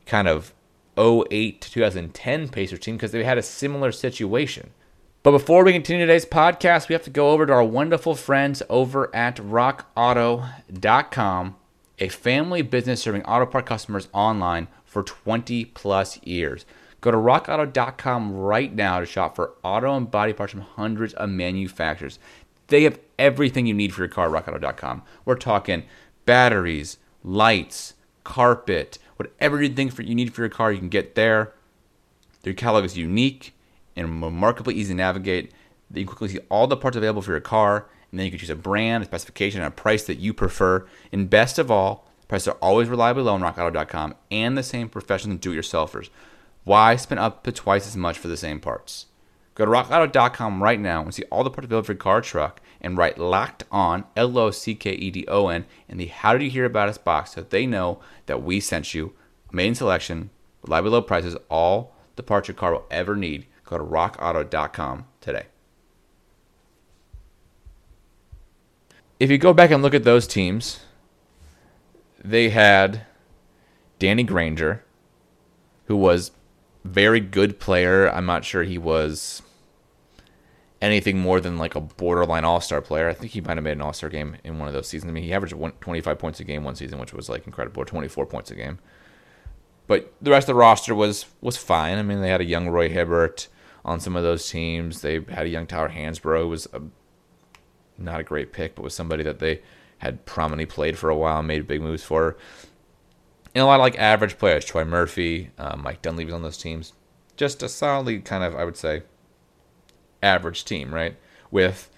kind 0.07 0.29
of 0.29 0.55
08 0.99 1.61
to 1.61 1.71
2010 1.71 2.49
Pacers 2.49 2.81
team 2.81 2.97
because 2.97 3.13
they 3.13 3.25
had 3.25 3.39
a 3.39 3.43
similar 3.43 3.93
situation. 3.93 4.71
But 5.23 5.33
before 5.33 5.65
we 5.65 5.73
continue 5.73 6.07
today's 6.07 6.25
podcast, 6.25 6.89
we 6.89 6.95
have 6.95 7.05
to 7.05 7.11
go 7.11 7.31
over 7.31 7.45
to 7.45 7.53
our 7.53 7.65
wonderful 7.65 8.15
friends 8.15 8.63
over 8.71 9.15
at 9.15 9.37
rockauto.com, 9.37 11.57
a 11.99 12.09
family 12.09 12.63
business 12.63 13.03
serving 13.03 13.25
auto 13.25 13.45
part 13.45 13.67
customers 13.67 14.09
online 14.15 14.69
for 14.85 15.03
20 15.03 15.67
plus 15.67 16.23
years. 16.23 16.65
Go 17.03 17.11
to 17.11 17.17
rockauto.com 17.17 18.33
right 18.33 18.75
now 18.75 19.01
to 19.01 19.07
shop 19.07 19.37
for 19.37 19.53
auto 19.63 19.95
and 19.95 20.11
body 20.11 20.33
parts 20.33 20.53
from 20.53 20.63
hundreds 20.63 21.13
of 21.15 21.29
manufacturers. 21.29 22.19
They 22.69 22.85
have 22.85 22.99
everything 23.21 23.67
you 23.67 23.75
need 23.75 23.95
for 23.95 24.01
your 24.01 24.09
car 24.09 24.29
rockauto.com. 24.29 25.03
We're 25.25 25.37
talking 25.37 25.85
batteries, 26.25 26.99
lights, 27.23 27.95
carpet, 28.25 28.99
whatever 29.17 29.63
you 29.63 29.69
think 29.69 29.93
for 29.93 30.03
you 30.03 30.15
need 30.15 30.35
for 30.35 30.41
your 30.41 30.49
car, 30.49 30.73
you 30.73 30.79
can 30.79 30.89
get 30.89 31.15
there. 31.15 31.53
Their 32.43 32.55
catalog 32.55 32.85
is 32.85 32.97
unique 32.97 33.55
and 33.95 34.23
remarkably 34.23 34.75
easy 34.75 34.95
to 34.95 34.97
navigate. 34.97 35.53
You 35.93 36.05
can 36.05 36.07
quickly 36.07 36.29
see 36.29 36.41
all 36.49 36.67
the 36.67 36.77
parts 36.77 36.97
available 36.97 37.23
for 37.23 37.33
your 37.33 37.41
car, 37.41 37.87
and 38.11 38.19
then 38.19 38.25
you 38.25 38.33
can 38.33 38.41
choose 38.41 38.51
a 38.51 38.57
brand, 38.57 39.03
a 39.03 39.07
specification, 39.07 39.61
and 39.61 39.69
a 39.69 39.77
price 39.77 40.05
that 40.05 40.19
you 40.19 40.33
prefer. 40.33 40.87
And 41.13 41.29
best 41.29 41.59
of 41.59 41.71
all, 41.71 42.09
prices 42.29 42.49
are 42.49 42.57
always 42.63 42.89
reliably 42.89 43.25
low 43.25 43.35
on 43.35 43.43
rockauto.com 43.43 44.15
and 44.31 44.57
the 44.57 44.63
same 44.63 44.89
professional 44.89 45.37
do-it-yourselfers. 45.37 46.09
Why 46.65 46.97
spend 46.97 47.19
up 47.19 47.45
to 47.45 47.53
twice 47.53 47.87
as 47.87 47.97
much 47.97 48.19
for 48.19 48.29
the 48.29 48.37
same 48.37 48.61
parts? 48.61 49.07
Go 49.55 49.65
to 49.65 49.71
rockauto.com 49.71 50.63
right 50.63 50.81
now 50.81 51.03
and 51.03 51.15
see 51.15 51.25
all 51.25 51.45
the 51.45 51.51
parts 51.51 51.67
available 51.67 51.87
for 51.87 51.93
your 51.93 51.99
car 51.99 52.21
truck 52.21 52.61
and 52.81 52.97
write 52.97 53.19
locked 53.19 53.65
on, 53.71 54.05
L 54.17 54.39
O 54.39 54.51
C 54.51 54.75
K 54.75 54.93
E 54.93 55.11
D 55.11 55.25
O 55.29 55.49
N, 55.49 55.67
in 55.89 55.99
the 55.99 56.07
How 56.07 56.33
Did 56.33 56.43
You 56.45 56.51
Hear 56.51 56.65
About 56.65 56.89
Us 56.89 56.99
box 56.99 57.33
so 57.33 57.43
they 57.43 57.67
know 57.67 58.01
that 58.27 58.43
we 58.43 58.61
sent 58.61 58.95
you. 58.95 59.13
Amazing 59.53 59.75
selection, 59.75 60.31
reliably 60.63 60.91
low 60.91 61.03
prices, 61.03 61.37
all 61.49 61.95
the 62.17 62.23
parts 62.23 62.49
your 62.49 62.55
car 62.55 62.73
will 62.73 62.87
ever 62.91 63.17
need. 63.17 63.47
Go 63.65 63.79
to 63.79 63.85
rockauto.com 63.85 65.07
today. 65.21 65.47
If 69.19 69.31
you 69.31 69.37
go 69.37 69.53
back 69.53 69.71
and 69.71 69.83
look 69.83 69.95
at 69.95 70.05
those 70.05 70.27
teams, 70.27 70.81
they 72.25 72.51
had 72.51 73.05
Danny 73.99 74.23
Granger, 74.23 74.83
who 75.87 75.97
was 75.97 76.31
very 76.85 77.21
good 77.21 77.61
player. 77.61 78.09
I'm 78.11 78.27
not 78.27 78.45
sure 78.45 78.63
he 78.63 78.79
was 78.79 79.43
anything 80.81 81.19
more 81.19 81.41
than 81.41 81.59
like 81.59 81.75
a 81.75 81.81
borderline 81.81 82.45
All 82.45 82.61
Star 82.61 82.81
player. 82.81 83.09
I 83.09 83.15
think 83.15 83.33
he 83.33 83.41
might 83.41 83.57
have 83.57 83.65
made 83.65 83.73
an 83.73 83.83
All 83.83 83.93
Star 83.93 84.09
game 84.09 84.37
in 84.45 84.59
one 84.59 84.69
of 84.69 84.75
those 84.75 84.89
seasons. 84.89 85.11
I 85.11 85.13
mean, 85.13 85.25
he 85.25 85.33
averaged 85.33 85.55
25 85.81 86.19
points 86.19 86.41
a 86.41 86.45
game 86.45 86.65
one 86.65 86.75
season, 86.75 86.99
which 86.99 87.13
was 87.13 87.29
like 87.29 87.47
incredible, 87.47 87.83
or 87.83 87.87
24 87.87 88.27
points 88.27 88.51
a 88.51 88.55
game. 88.55 88.79
But 89.87 90.13
the 90.23 90.31
rest 90.31 90.45
of 90.49 90.55
the 90.55 90.61
roster 90.61 90.95
was 90.95 91.27
was 91.41 91.57
fine. 91.57 91.99
I 91.99 92.03
mean, 92.03 92.21
they 92.21 92.31
had 92.31 92.41
a 92.41 92.45
young 92.45 92.69
Roy 92.69 92.89
Hibbert 92.89 93.49
on 93.85 94.01
some 94.01 94.17
of 94.17 94.23
those 94.23 94.49
teams. 94.49 95.01
They 95.01 95.21
had 95.29 95.47
a 95.47 95.51
young 95.51 95.67
Tyler 95.67 95.89
Hansbrough, 95.91 96.43
who 96.43 96.49
was 96.49 96.69
a, 96.73 96.83
not 97.99 98.21
a 98.21 98.25
great 98.25 98.53
pick, 98.53 98.75
but 98.75 98.83
was 98.83 98.95
somebody 98.95 99.23
that 99.25 99.39
they 99.39 99.63
had 99.99 100.25
prominently 100.25 100.67
played 100.67 100.97
for 100.97 101.11
a 101.11 101.17
while 101.17 101.39
and 101.39 101.49
made 101.49 101.67
big 101.67 101.83
moves 101.83 102.03
for. 102.03 102.37
And 103.55 103.63
a 103.63 103.67
lot 103.67 103.81
of 103.81 103.81
like 103.81 103.99
average 103.99 104.39
players, 104.39 104.65
Troy 104.65 104.85
Murphy, 104.85 105.51
um, 105.59 105.83
Mike 105.83 106.03
Dunleavy's 106.03 106.35
on 106.35 106.43
those 106.43 106.59
teams. 106.59 106.93
Just 107.37 107.63
a 107.63 107.69
solidly 107.69 108.21
kind 108.21 108.45
of, 108.45 108.55
I 108.55 108.65
would 108.65 108.77
say, 108.77 109.03
average 110.23 110.65
team, 110.65 110.95
right? 110.95 111.17
With 111.51 111.91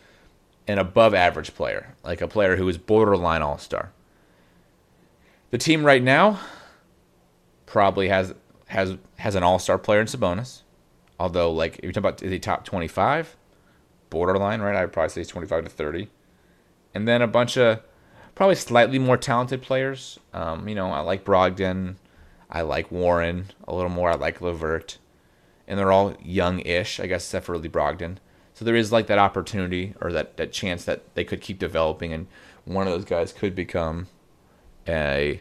an 0.66 0.78
above 0.78 1.14
average 1.14 1.54
player, 1.54 1.94
like 2.04 2.21
a 2.21 2.28
player 2.28 2.56
who 2.56 2.68
is 2.68 2.78
borderline 2.78 3.42
all 3.42 3.59
star. 3.59 3.92
The 5.50 5.59
team 5.59 5.85
right 5.85 6.02
now 6.02 6.40
probably 7.66 8.09
has 8.09 8.35
has 8.66 8.97
has 9.18 9.35
an 9.35 9.42
all 9.42 9.59
star 9.59 9.78
player 9.78 10.00
in 10.00 10.06
Sabonis. 10.06 10.62
Although, 11.18 11.52
like, 11.52 11.76
if 11.76 11.85
you're 11.85 11.92
talking 11.92 12.09
about 12.09 12.23
is 12.23 12.32
he 12.32 12.38
top 12.38 12.64
25, 12.64 13.37
borderline, 14.11 14.61
right? 14.61 14.75
I'd 14.75 14.92
probably 14.92 15.11
say 15.11 15.21
he's 15.21 15.28
25 15.28 15.64
to 15.64 15.71
30. 15.71 16.09
And 16.94 17.06
then 17.06 17.23
a 17.23 17.28
bunch 17.28 17.56
of 17.56 17.80
probably 18.35 18.55
slightly 18.55 18.99
more 18.99 19.17
talented 19.17 19.62
players. 19.62 20.19
Um, 20.33 20.69
you 20.69 20.75
know, 20.75 20.91
I 20.91 21.01
like 21.01 21.25
Brogdon. 21.25 21.97
I 22.51 22.62
like 22.62 22.91
Warren 22.91 23.47
a 23.67 23.75
little 23.75 23.91
more. 23.91 24.11
I 24.11 24.15
like 24.15 24.41
LeVert. 24.41 24.99
And 25.67 25.79
they're 25.79 25.93
all 25.93 26.15
young-ish, 26.23 27.01
I 27.01 27.07
guess, 27.07 27.25
except 27.25 27.47
for 27.47 27.59
Brogdon. 27.59 28.19
So 28.55 28.65
there 28.65 28.77
is 28.77 28.93
like 28.93 29.07
that 29.07 29.19
opportunity 29.19 29.95
or 30.01 30.12
that, 30.12 30.37
that 30.37 30.53
chance 30.53 30.85
that 30.85 31.15
they 31.15 31.25
could 31.25 31.41
keep 31.41 31.59
developing 31.59 32.12
and 32.12 32.27
one 32.65 32.87
of 32.87 32.93
those 32.93 33.05
guys 33.05 33.33
could 33.33 33.55
become 33.55 34.09
a 34.87 35.41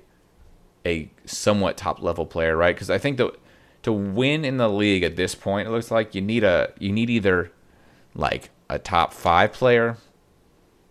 a 0.86 1.12
somewhat 1.26 1.78
top 1.78 2.02
level 2.02 2.26
player, 2.26 2.58
right? 2.58 2.76
Because 2.76 2.90
I 2.90 2.98
think 2.98 3.18
that 3.18 3.36
to 3.84 3.92
win 3.92 4.46
in 4.46 4.58
the 4.58 4.70
league 4.70 5.04
at 5.04 5.16
this 5.16 5.36
point, 5.36 5.68
it 5.68 5.72
looks 5.72 5.92
like 5.92 6.16
you 6.16 6.22
need 6.22 6.44
a 6.44 6.74
you 6.80 6.92
need 6.92 7.10
either 7.10 7.52
like 8.14 8.50
a 8.70 8.80
top 8.80 9.14
five 9.14 9.54
player 9.54 9.98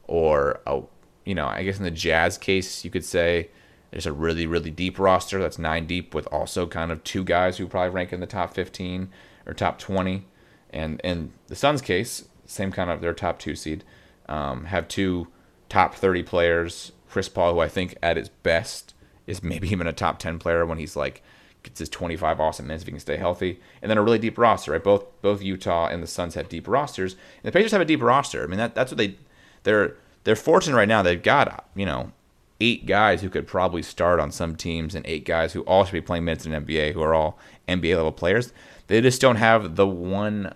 or 0.06 0.60
a 0.66 0.82
you 1.30 1.36
know 1.36 1.46
I 1.46 1.62
guess 1.62 1.78
in 1.78 1.84
the 1.84 1.92
Jazz 1.92 2.36
case 2.36 2.84
you 2.84 2.90
could 2.90 3.04
say 3.04 3.50
there's 3.92 4.04
a 4.04 4.12
really 4.12 4.48
really 4.48 4.72
deep 4.72 4.98
roster 4.98 5.38
that's 5.38 5.60
nine 5.60 5.86
deep 5.86 6.12
with 6.12 6.26
also 6.32 6.66
kind 6.66 6.90
of 6.90 7.04
two 7.04 7.22
guys 7.22 7.56
who 7.56 7.68
probably 7.68 7.90
rank 7.90 8.12
in 8.12 8.18
the 8.18 8.26
top 8.26 8.52
15 8.52 9.08
or 9.46 9.54
top 9.54 9.78
20, 9.78 10.26
and 10.70 11.00
in 11.04 11.32
the 11.46 11.54
Suns 11.54 11.80
case 11.80 12.24
same 12.46 12.72
kind 12.72 12.90
of 12.90 13.00
their 13.00 13.14
top 13.14 13.38
two 13.38 13.54
seed 13.54 13.84
um, 14.28 14.64
have 14.64 14.88
two 14.88 15.28
top 15.68 15.94
30 15.94 16.24
players. 16.24 16.90
Chris 17.08 17.28
Paul, 17.28 17.54
who 17.54 17.60
I 17.60 17.68
think 17.68 17.96
at 18.02 18.16
his 18.16 18.28
best 18.28 18.92
is 19.28 19.40
maybe 19.40 19.68
even 19.70 19.86
a 19.86 19.92
top 19.92 20.18
10 20.18 20.40
player 20.40 20.66
when 20.66 20.78
he's 20.78 20.96
like 20.96 21.22
gets 21.62 21.78
his 21.78 21.88
25 21.90 22.40
awesome 22.40 22.66
minutes 22.66 22.82
if 22.82 22.88
he 22.88 22.92
can 22.92 22.98
stay 22.98 23.18
healthy, 23.18 23.60
and 23.80 23.88
then 23.88 23.98
a 23.98 24.02
really 24.02 24.18
deep 24.18 24.36
roster. 24.36 24.72
Right, 24.72 24.82
both 24.82 25.04
both 25.22 25.42
Utah 25.42 25.86
and 25.86 26.02
the 26.02 26.08
Suns 26.08 26.34
have 26.34 26.48
deep 26.48 26.66
rosters, 26.66 27.12
and 27.12 27.44
the 27.44 27.52
Pacers 27.52 27.70
have 27.70 27.80
a 27.80 27.84
deep 27.84 28.02
roster. 28.02 28.42
I 28.42 28.46
mean 28.48 28.58
that 28.58 28.74
that's 28.74 28.90
what 28.90 28.98
they 28.98 29.14
they're 29.62 29.94
they're 30.24 30.36
fortunate 30.36 30.76
right 30.76 30.88
now. 30.88 31.02
They've 31.02 31.22
got 31.22 31.68
you 31.74 31.86
know 31.86 32.12
eight 32.60 32.86
guys 32.86 33.22
who 33.22 33.30
could 33.30 33.46
probably 33.46 33.82
start 33.82 34.20
on 34.20 34.30
some 34.30 34.56
teams, 34.56 34.94
and 34.94 35.06
eight 35.06 35.24
guys 35.24 35.52
who 35.52 35.62
all 35.62 35.84
should 35.84 35.92
be 35.92 36.00
playing 36.00 36.24
minutes 36.24 36.46
in 36.46 36.52
NBA 36.52 36.92
who 36.92 37.02
are 37.02 37.14
all 37.14 37.38
NBA 37.68 37.96
level 37.96 38.12
players. 38.12 38.52
They 38.86 39.00
just 39.00 39.20
don't 39.20 39.36
have 39.36 39.76
the 39.76 39.86
one 39.86 40.54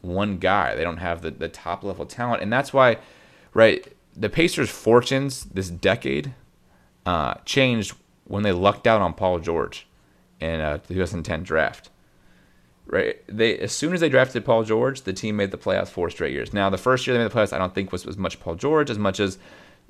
one 0.00 0.38
guy. 0.38 0.74
They 0.74 0.84
don't 0.84 0.98
have 0.98 1.22
the, 1.22 1.30
the 1.30 1.48
top 1.48 1.82
level 1.82 2.06
talent, 2.06 2.42
and 2.42 2.52
that's 2.52 2.72
why 2.72 2.98
right 3.54 3.86
the 4.16 4.28
Pacers' 4.28 4.70
fortunes 4.70 5.44
this 5.44 5.68
decade 5.68 6.34
uh, 7.04 7.34
changed 7.44 7.94
when 8.24 8.42
they 8.42 8.52
lucked 8.52 8.86
out 8.86 9.00
on 9.00 9.14
Paul 9.14 9.38
George 9.38 9.86
in 10.40 10.60
uh, 10.60 10.78
the 10.86 10.94
2010 10.94 11.42
draft. 11.42 11.90
Right, 12.88 13.16
they 13.26 13.58
as 13.58 13.72
soon 13.72 13.94
as 13.94 14.00
they 14.00 14.08
drafted 14.08 14.44
Paul 14.44 14.62
George, 14.62 15.02
the 15.02 15.12
team 15.12 15.36
made 15.36 15.50
the 15.50 15.58
playoffs 15.58 15.88
four 15.88 16.08
straight 16.08 16.32
years. 16.32 16.52
Now, 16.52 16.70
the 16.70 16.78
first 16.78 17.04
year 17.04 17.16
they 17.16 17.22
made 17.22 17.32
the 17.32 17.36
playoffs, 17.36 17.52
I 17.52 17.58
don't 17.58 17.74
think 17.74 17.90
was 17.90 18.06
as 18.06 18.16
much 18.16 18.38
Paul 18.38 18.54
George 18.54 18.90
as 18.90 18.98
much 18.98 19.18
as 19.18 19.38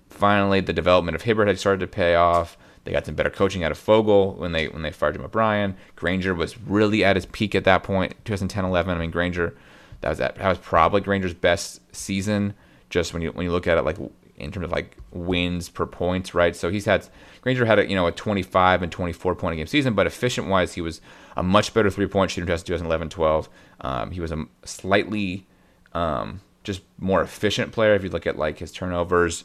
finally 0.08 0.60
the 0.60 0.72
development 0.72 1.14
of 1.14 1.22
Hibbert 1.22 1.48
had 1.48 1.58
started 1.58 1.80
to 1.80 1.86
pay 1.86 2.14
off. 2.14 2.56
They 2.84 2.92
got 2.92 3.04
some 3.04 3.14
better 3.14 3.30
coaching 3.30 3.64
out 3.64 3.72
of 3.72 3.78
Vogel 3.78 4.34
when 4.34 4.52
they 4.52 4.68
when 4.68 4.82
they 4.82 4.92
fired 4.92 5.14
Jim 5.14 5.24
O'Brien. 5.24 5.76
Granger 5.96 6.34
was 6.34 6.58
really 6.60 7.04
at 7.04 7.16
his 7.16 7.26
peak 7.26 7.54
at 7.54 7.64
that 7.64 7.82
point, 7.82 8.14
2010-11. 8.24 8.86
I 8.86 8.98
mean, 8.98 9.10
Granger, 9.10 9.56
that 10.00 10.08
was 10.08 10.18
that 10.18 10.38
was 10.38 10.58
probably 10.58 11.00
Granger's 11.00 11.34
best 11.34 11.80
season. 11.94 12.54
Just 12.88 13.12
when 13.12 13.22
you 13.22 13.32
when 13.32 13.44
you 13.44 13.52
look 13.52 13.66
at 13.66 13.76
it, 13.76 13.82
like 13.82 13.98
in 14.36 14.52
terms 14.52 14.64
of 14.64 14.70
like 14.70 14.96
wins 15.10 15.68
per 15.68 15.84
points, 15.84 16.34
right? 16.34 16.54
So 16.54 16.70
he's 16.70 16.84
had 16.84 17.08
Granger 17.46 17.64
had 17.64 17.78
a 17.78 17.88
you 17.88 17.94
know 17.94 18.08
a 18.08 18.10
25 18.10 18.82
and 18.82 18.90
24 18.90 19.36
point 19.36 19.52
a 19.52 19.56
game 19.56 19.68
season, 19.68 19.94
but 19.94 20.04
efficient 20.04 20.48
wise, 20.48 20.74
he 20.74 20.80
was 20.80 21.00
a 21.36 21.44
much 21.44 21.72
better 21.72 21.88
three 21.88 22.08
point 22.08 22.32
shooter 22.32 22.42
in 22.42 22.58
2011 22.58 23.08
12. 23.08 23.48
Um, 23.82 24.10
he 24.10 24.18
was 24.18 24.32
a 24.32 24.46
slightly 24.64 25.46
um, 25.92 26.40
just 26.64 26.82
more 26.98 27.22
efficient 27.22 27.70
player. 27.70 27.94
If 27.94 28.02
you 28.02 28.10
look 28.10 28.26
at 28.26 28.36
like 28.36 28.58
his 28.58 28.72
turnovers 28.72 29.44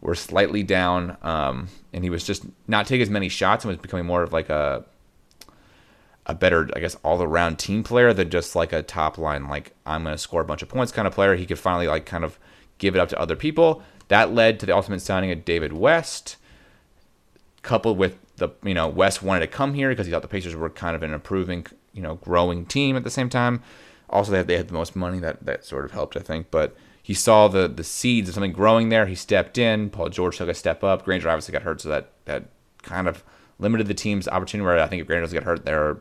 were 0.00 0.14
slightly 0.14 0.62
down, 0.62 1.18
um, 1.20 1.68
and 1.92 2.02
he 2.02 2.08
was 2.08 2.24
just 2.24 2.46
not 2.66 2.86
taking 2.86 3.02
as 3.02 3.10
many 3.10 3.28
shots 3.28 3.62
and 3.62 3.68
was 3.68 3.78
becoming 3.78 4.06
more 4.06 4.22
of 4.22 4.32
like 4.32 4.48
a 4.48 4.86
a 6.24 6.34
better, 6.34 6.70
I 6.74 6.80
guess, 6.80 6.94
all 7.04 7.22
around 7.22 7.58
team 7.58 7.84
player 7.84 8.14
than 8.14 8.30
just 8.30 8.56
like 8.56 8.72
a 8.72 8.82
top 8.82 9.18
line, 9.18 9.48
like 9.48 9.72
I'm 9.84 10.04
going 10.04 10.14
to 10.14 10.18
score 10.18 10.40
a 10.40 10.46
bunch 10.46 10.62
of 10.62 10.70
points 10.70 10.92
kind 10.92 11.06
of 11.06 11.12
player. 11.12 11.34
He 11.34 11.44
could 11.44 11.58
finally 11.58 11.88
like 11.88 12.06
kind 12.06 12.24
of 12.24 12.38
give 12.78 12.96
it 12.96 13.00
up 13.00 13.10
to 13.10 13.20
other 13.20 13.36
people. 13.36 13.82
That 14.08 14.32
led 14.32 14.58
to 14.60 14.66
the 14.66 14.74
ultimate 14.74 15.02
signing 15.02 15.30
of 15.30 15.44
David 15.44 15.74
West, 15.74 16.38
coupled 17.64 17.98
with 17.98 18.18
the 18.36 18.50
you 18.62 18.74
know 18.74 18.86
West 18.86 19.22
wanted 19.22 19.40
to 19.40 19.46
come 19.48 19.74
here 19.74 19.88
because 19.88 20.06
he 20.06 20.12
thought 20.12 20.22
the 20.22 20.28
Pacers 20.28 20.54
were 20.54 20.70
kind 20.70 20.94
of 20.94 21.02
an 21.02 21.12
improving 21.12 21.66
you 21.92 22.02
know 22.02 22.16
growing 22.16 22.66
team 22.66 22.96
at 22.96 23.02
the 23.02 23.10
same 23.10 23.28
time. 23.28 23.62
Also, 24.10 24.30
they 24.30 24.38
had, 24.38 24.46
they 24.46 24.56
had 24.56 24.68
the 24.68 24.74
most 24.74 24.94
money 24.94 25.18
that 25.18 25.44
that 25.44 25.64
sort 25.64 25.84
of 25.84 25.90
helped, 25.90 26.16
I 26.16 26.20
think. 26.20 26.50
But 26.50 26.76
he 27.02 27.14
saw 27.14 27.48
the 27.48 27.66
the 27.66 27.82
seeds 27.82 28.28
of 28.28 28.34
something 28.34 28.52
growing 28.52 28.90
there. 28.90 29.06
He 29.06 29.14
stepped 29.14 29.58
in. 29.58 29.90
Paul 29.90 30.10
George 30.10 30.38
took 30.38 30.48
a 30.48 30.54
step 30.54 30.84
up. 30.84 31.04
Granger 31.04 31.28
obviously 31.28 31.52
got 31.52 31.62
hurt, 31.62 31.80
so 31.80 31.88
that 31.88 32.10
that 32.26 32.44
kind 32.82 33.08
of 33.08 33.24
limited 33.58 33.88
the 33.88 33.94
team's 33.94 34.28
opportunity. 34.28 34.64
Where 34.64 34.78
I 34.78 34.86
think 34.86 35.00
if 35.00 35.06
Granger 35.06 35.22
doesn't 35.22 35.36
get 35.36 35.44
hurt, 35.44 35.64
they're 35.64 35.98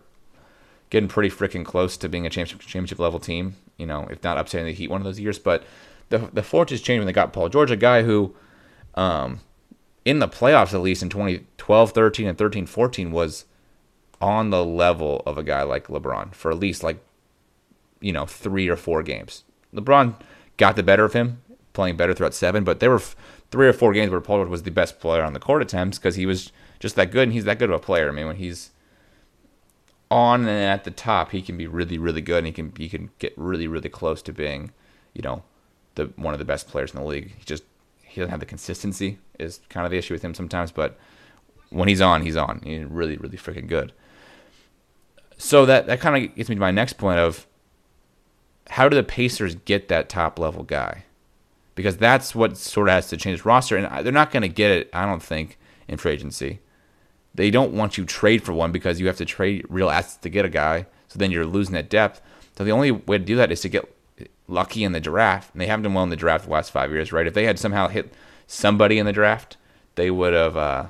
getting 0.89 1.09
pretty 1.09 1.29
freaking 1.29 1.65
close 1.65 1.97
to 1.97 2.07
being 2.07 2.27
a 2.27 2.29
championship, 2.29 2.61
championship 2.61 2.99
level 2.99 3.19
team. 3.19 3.55
You 3.77 3.87
know, 3.87 4.07
if 4.11 4.21
not 4.23 4.37
upsetting 4.37 4.67
the 4.67 4.73
Heat 4.73 4.89
one 4.89 5.01
of 5.01 5.05
those 5.05 5.19
years, 5.19 5.39
but 5.39 5.63
the 6.09 6.29
the 6.31 6.43
fortunes 6.43 6.81
changed 6.81 6.99
when 6.99 7.07
they 7.07 7.13
got 7.13 7.33
Paul 7.33 7.49
George, 7.49 7.71
a 7.71 7.75
guy 7.75 8.03
who, 8.03 8.35
um, 8.95 9.39
in 10.05 10.19
the 10.19 10.27
playoffs 10.27 10.73
at 10.73 10.81
least 10.81 11.03
in 11.03 11.09
2012, 11.09 11.91
13, 11.91 12.27
and 12.27 12.37
13, 12.37 12.65
14 12.65 13.11
was 13.11 13.45
on 14.21 14.49
the 14.49 14.63
level 14.63 15.21
of 15.25 15.37
a 15.37 15.43
guy 15.43 15.63
like 15.63 15.87
LeBron 15.87 16.33
for 16.33 16.51
at 16.51 16.59
least 16.59 16.83
like, 16.83 17.03
you 17.99 18.11
know, 18.11 18.25
three 18.25 18.67
or 18.67 18.75
four 18.75 19.03
games. 19.03 19.43
LeBron 19.73 20.15
got 20.57 20.75
the 20.75 20.83
better 20.83 21.05
of 21.05 21.13
him, 21.13 21.41
playing 21.73 21.97
better 21.97 22.13
throughout 22.13 22.33
seven, 22.33 22.63
but 22.63 22.79
there 22.79 22.91
were 22.91 23.01
three 23.51 23.67
or 23.67 23.73
four 23.73 23.93
games 23.93 24.11
where 24.11 24.21
Paul 24.21 24.45
was 24.45 24.63
the 24.63 24.71
best 24.71 24.99
player 24.99 25.23
on 25.23 25.33
the 25.33 25.39
court 25.39 25.61
attempts 25.61 25.97
because 25.97 26.15
he 26.15 26.25
was 26.25 26.51
just 26.79 26.95
that 26.95 27.11
good 27.11 27.23
and 27.23 27.33
he's 27.33 27.45
that 27.45 27.59
good 27.59 27.69
of 27.69 27.75
a 27.75 27.79
player. 27.79 28.09
I 28.09 28.11
mean, 28.11 28.27
when 28.27 28.35
he's 28.37 28.71
on 30.09 30.41
and 30.41 30.49
at 30.49 30.83
the 30.83 30.91
top, 30.91 31.31
he 31.31 31.41
can 31.41 31.57
be 31.57 31.67
really, 31.67 31.97
really 31.97 32.21
good 32.21 32.39
and 32.39 32.47
he 32.47 32.53
can 32.53 32.73
he 32.77 32.89
can 32.89 33.09
get 33.19 33.33
really, 33.35 33.67
really 33.67 33.89
close 33.89 34.21
to 34.23 34.33
being, 34.33 34.71
you 35.13 35.21
know, 35.21 35.43
the 35.95 36.11
one 36.15 36.33
of 36.33 36.39
the 36.39 36.45
best 36.45 36.67
players 36.67 36.93
in 36.93 36.99
the 36.99 37.05
league. 37.05 37.33
He 37.37 37.43
just 37.45 37.63
he 38.13 38.21
doesn't 38.21 38.31
have 38.31 38.39
the 38.39 38.45
consistency 38.45 39.17
is 39.39 39.59
kind 39.69 39.85
of 39.85 39.91
the 39.91 39.97
issue 39.97 40.13
with 40.13 40.23
him 40.23 40.35
sometimes, 40.35 40.71
but 40.71 40.97
when 41.71 41.87
he's 41.87 42.01
on, 42.01 42.21
he's 42.21 42.37
on. 42.37 42.61
He's 42.63 42.85
really, 42.85 43.17
really 43.17 43.37
freaking 43.37 43.67
good. 43.67 43.91
So 45.37 45.65
that 45.65 45.87
that 45.87 45.99
kind 45.99 46.23
of 46.23 46.35
gets 46.35 46.47
me 46.47 46.55
to 46.55 46.61
my 46.61 46.69
next 46.69 46.93
point 46.93 47.17
of 47.17 47.47
how 48.69 48.87
do 48.87 48.95
the 48.95 49.03
Pacers 49.03 49.55
get 49.55 49.87
that 49.87 50.09
top 50.09 50.37
level 50.37 50.63
guy? 50.63 51.05
Because 51.73 51.97
that's 51.97 52.35
what 52.35 52.55
sort 52.55 52.87
of 52.87 52.93
has 52.93 53.07
to 53.09 53.17
change 53.17 53.43
roster, 53.45 53.75
and 53.75 54.05
they're 54.05 54.13
not 54.13 54.31
going 54.31 54.43
to 54.43 54.47
get 54.47 54.69
it. 54.69 54.89
I 54.93 55.07
don't 55.07 55.23
think 55.23 55.57
in 55.87 55.97
free 55.97 56.11
agency. 56.11 56.59
They 57.33 57.49
don't 57.49 57.73
want 57.73 57.97
you 57.97 58.05
trade 58.05 58.43
for 58.43 58.53
one 58.53 58.71
because 58.71 58.99
you 58.99 59.07
have 59.07 59.17
to 59.17 59.25
trade 59.25 59.65
real 59.67 59.89
assets 59.89 60.17
to 60.17 60.29
get 60.29 60.45
a 60.45 60.49
guy. 60.49 60.85
So 61.07 61.17
then 61.17 61.31
you're 61.31 61.47
losing 61.47 61.73
that 61.73 61.89
depth. 61.89 62.21
So 62.55 62.63
the 62.63 62.71
only 62.71 62.91
way 62.91 63.17
to 63.17 63.23
do 63.23 63.35
that 63.37 63.51
is 63.51 63.61
to 63.61 63.69
get 63.69 63.91
lucky 64.47 64.83
in 64.83 64.91
the 64.91 64.99
draft, 64.99 65.53
and 65.53 65.61
they 65.61 65.67
haven't 65.67 65.83
done 65.83 65.93
well 65.93 66.03
in 66.03 66.09
the 66.09 66.15
draft 66.15 66.45
the 66.45 66.51
last 66.51 66.71
five 66.71 66.91
years, 66.91 67.11
right? 67.11 67.27
If 67.27 67.33
they 67.33 67.45
had 67.45 67.59
somehow 67.59 67.87
hit 67.87 68.13
somebody 68.47 68.99
in 68.99 69.05
the 69.05 69.13
draft, 69.13 69.57
they 69.95 70.11
would 70.11 70.33
have. 70.33 70.57
Uh, 70.57 70.85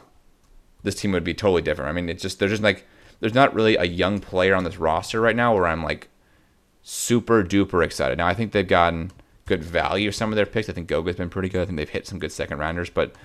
this 0.84 0.96
team 0.96 1.12
would 1.14 1.24
be 1.24 1.34
totally 1.34 1.62
different. 1.62 1.90
I 1.90 1.94
mean, 1.94 2.10
it's 2.10 2.22
just 2.22 2.40
there's 2.40 2.52
just 2.52 2.64
like 2.64 2.86
there's 3.20 3.34
not 3.34 3.54
really 3.54 3.78
a 3.78 3.86
young 3.86 4.20
player 4.20 4.54
on 4.54 4.66
this 4.66 4.78
roster 4.78 5.22
right 5.22 5.36
now 5.36 5.54
where 5.54 5.66
I'm 5.68 5.84
like 5.84 6.10
super 6.82 7.44
duper 7.44 7.84
excited. 7.84 8.18
Now 8.18 8.28
I 8.28 8.34
think 8.34 8.52
they've 8.52 8.68
gotten 8.68 9.12
good 9.46 9.64
value 9.64 10.12
some 10.12 10.32
of 10.32 10.36
their 10.36 10.46
picks. 10.46 10.70
I 10.70 10.74
think 10.74 10.90
Goga's 10.90 11.16
been 11.16 11.30
pretty 11.30 11.50
good. 11.50 11.62
I 11.62 11.66
think 11.66 11.78
they've 11.78 11.90
hit 11.90 12.08
some 12.08 12.20
good 12.20 12.32
second 12.32 12.60
rounders, 12.60 12.90
but 12.90 13.16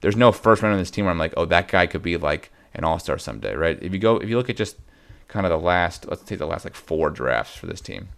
there's 0.00 0.16
no 0.16 0.32
first 0.32 0.62
round 0.62 0.74
on 0.74 0.78
this 0.78 0.90
team 0.90 1.06
where 1.06 1.12
I'm 1.12 1.18
like, 1.18 1.34
oh, 1.36 1.46
that 1.46 1.68
guy 1.68 1.86
could 1.86 2.02
be 2.02 2.16
like 2.16 2.50
an 2.74 2.84
all 2.84 2.98
star 2.98 3.18
someday, 3.18 3.54
right? 3.54 3.78
If 3.80 3.92
you 3.92 3.98
go, 3.98 4.18
if 4.18 4.28
you 4.28 4.36
look 4.36 4.50
at 4.50 4.56
just 4.56 4.76
kind 5.28 5.46
of 5.46 5.50
the 5.50 5.58
last, 5.58 6.06
let's 6.06 6.22
take 6.22 6.38
the 6.38 6.46
last 6.46 6.64
like 6.64 6.74
four 6.74 7.10
drafts 7.10 7.56
for 7.56 7.66
this 7.66 7.80
team. 7.80 8.08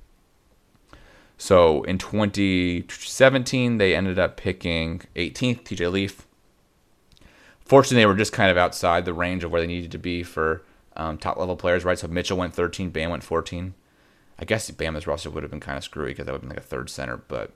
So 1.39 1.85
in 1.85 1.99
2017, 1.99 3.79
they 3.79 3.95
ended 3.95 4.19
up 4.19 4.37
picking 4.37 5.03
18th, 5.15 5.63
TJ 5.63 5.91
Leaf. 5.91 6.27
Fortunately, 7.65 8.03
they 8.03 8.07
were 8.07 8.17
just 8.17 8.33
kind 8.33 8.51
of 8.51 8.57
outside 8.57 9.05
the 9.05 9.15
range 9.15 9.45
of 9.45 9.53
where 9.53 9.61
they 9.61 9.67
needed 9.67 9.93
to 9.93 9.99
be 9.99 10.23
for 10.25 10.63
um, 10.97 11.17
top 11.17 11.39
level 11.39 11.57
players, 11.57 11.85
right? 11.85 11.99
So 11.99 12.09
Mitchell 12.09 12.37
went 12.37 12.55
13, 12.55 12.91
Bam 12.91 13.11
went 13.11 13.23
14. 13.23 13.75
I 14.41 14.45
guess 14.45 14.71
Bama's 14.71 15.07
roster 15.07 15.31
would 15.31 15.43
have 15.43 15.51
been 15.51 15.61
kind 15.61 15.79
of 15.79 15.85
screwy 15.85 16.11
because 16.11 16.27
that 16.27 16.33
would 16.33 16.43
have 16.43 16.49
been 16.49 16.57
like 16.57 16.59
a 16.65 16.69
third 16.69 16.91
center, 16.91 17.17
but 17.17 17.53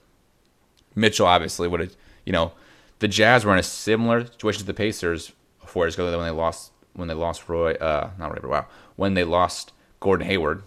Mitchell 0.95 1.27
obviously 1.27 1.69
would 1.69 1.81
have, 1.81 1.97
you 2.25 2.33
know, 2.33 2.53
the 2.99 3.09
Jazz 3.09 3.45
were 3.45 3.53
in 3.53 3.59
a 3.59 3.65
similar 3.65 4.27
situation 4.27 4.61
to 4.61 4.67
the 4.67 4.75
Pacers 4.75 5.33
four 5.65 5.85
years 5.85 5.95
ago 5.95 6.17
when 6.17 6.27
they 6.27 6.31
lost 6.31 6.73
when 6.95 7.09
they 7.09 7.15
lost 7.15 7.49
Roy, 7.49 7.73
uh, 7.75 8.11
not 8.19 8.43
Roy, 8.43 8.51
wow, 8.51 8.67
when 8.97 9.15
they 9.15 9.25
lost 9.25 9.73
Gordon 9.99 10.27
Hayward, 10.27 10.63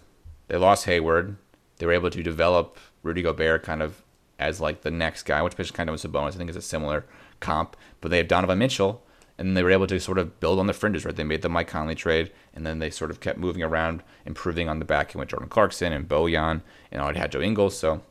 they 0.47 0.57
lost 0.57 0.85
Hayward. 0.85 1.37
They 1.77 1.85
were 1.85 1.91
able 1.91 2.09
to 2.09 2.23
develop 2.23 2.77
Rudy 3.05 3.21
Gobert 3.21 3.63
kind 3.63 3.83
of 3.83 4.01
as 4.39 4.59
like 4.59 4.81
the 4.81 4.91
next 4.91 5.23
guy, 5.23 5.41
which 5.41 5.55
pitch 5.55 5.73
kind 5.73 5.87
of 5.87 5.93
was 5.93 6.03
a 6.03 6.09
bonus. 6.09 6.35
I 6.35 6.37
think 6.39 6.49
is 6.49 6.55
a 6.55 6.61
similar 6.61 7.05
comp, 7.39 7.77
but 8.01 8.09
they 8.09 8.17
have 8.17 8.27
Donovan 8.27 8.57
Mitchell, 8.57 9.03
and 9.37 9.55
they 9.55 9.63
were 9.63 9.71
able 9.71 9.87
to 9.87 9.99
sort 9.99 10.17
of 10.17 10.39
build 10.39 10.59
on 10.59 10.67
the 10.67 10.73
fringes. 10.73 11.05
Right, 11.05 11.15
they 11.15 11.23
made 11.23 11.43
the 11.43 11.49
Mike 11.49 11.67
Conley 11.67 11.95
trade, 11.95 12.31
and 12.53 12.65
then 12.65 12.79
they 12.79 12.89
sort 12.89 13.11
of 13.11 13.21
kept 13.21 13.37
moving 13.37 13.63
around, 13.63 14.03
improving 14.25 14.67
on 14.67 14.79
the 14.79 14.85
back 14.85 15.09
end 15.09 15.19
with 15.19 15.29
Jordan 15.29 15.49
Clarkson 15.49 15.93
and 15.93 16.09
Bojan, 16.09 16.61
and 16.91 17.01
already 17.01 17.19
had 17.19 17.31
Joe 17.31 17.41
Ingles. 17.41 17.77
So 17.77 18.01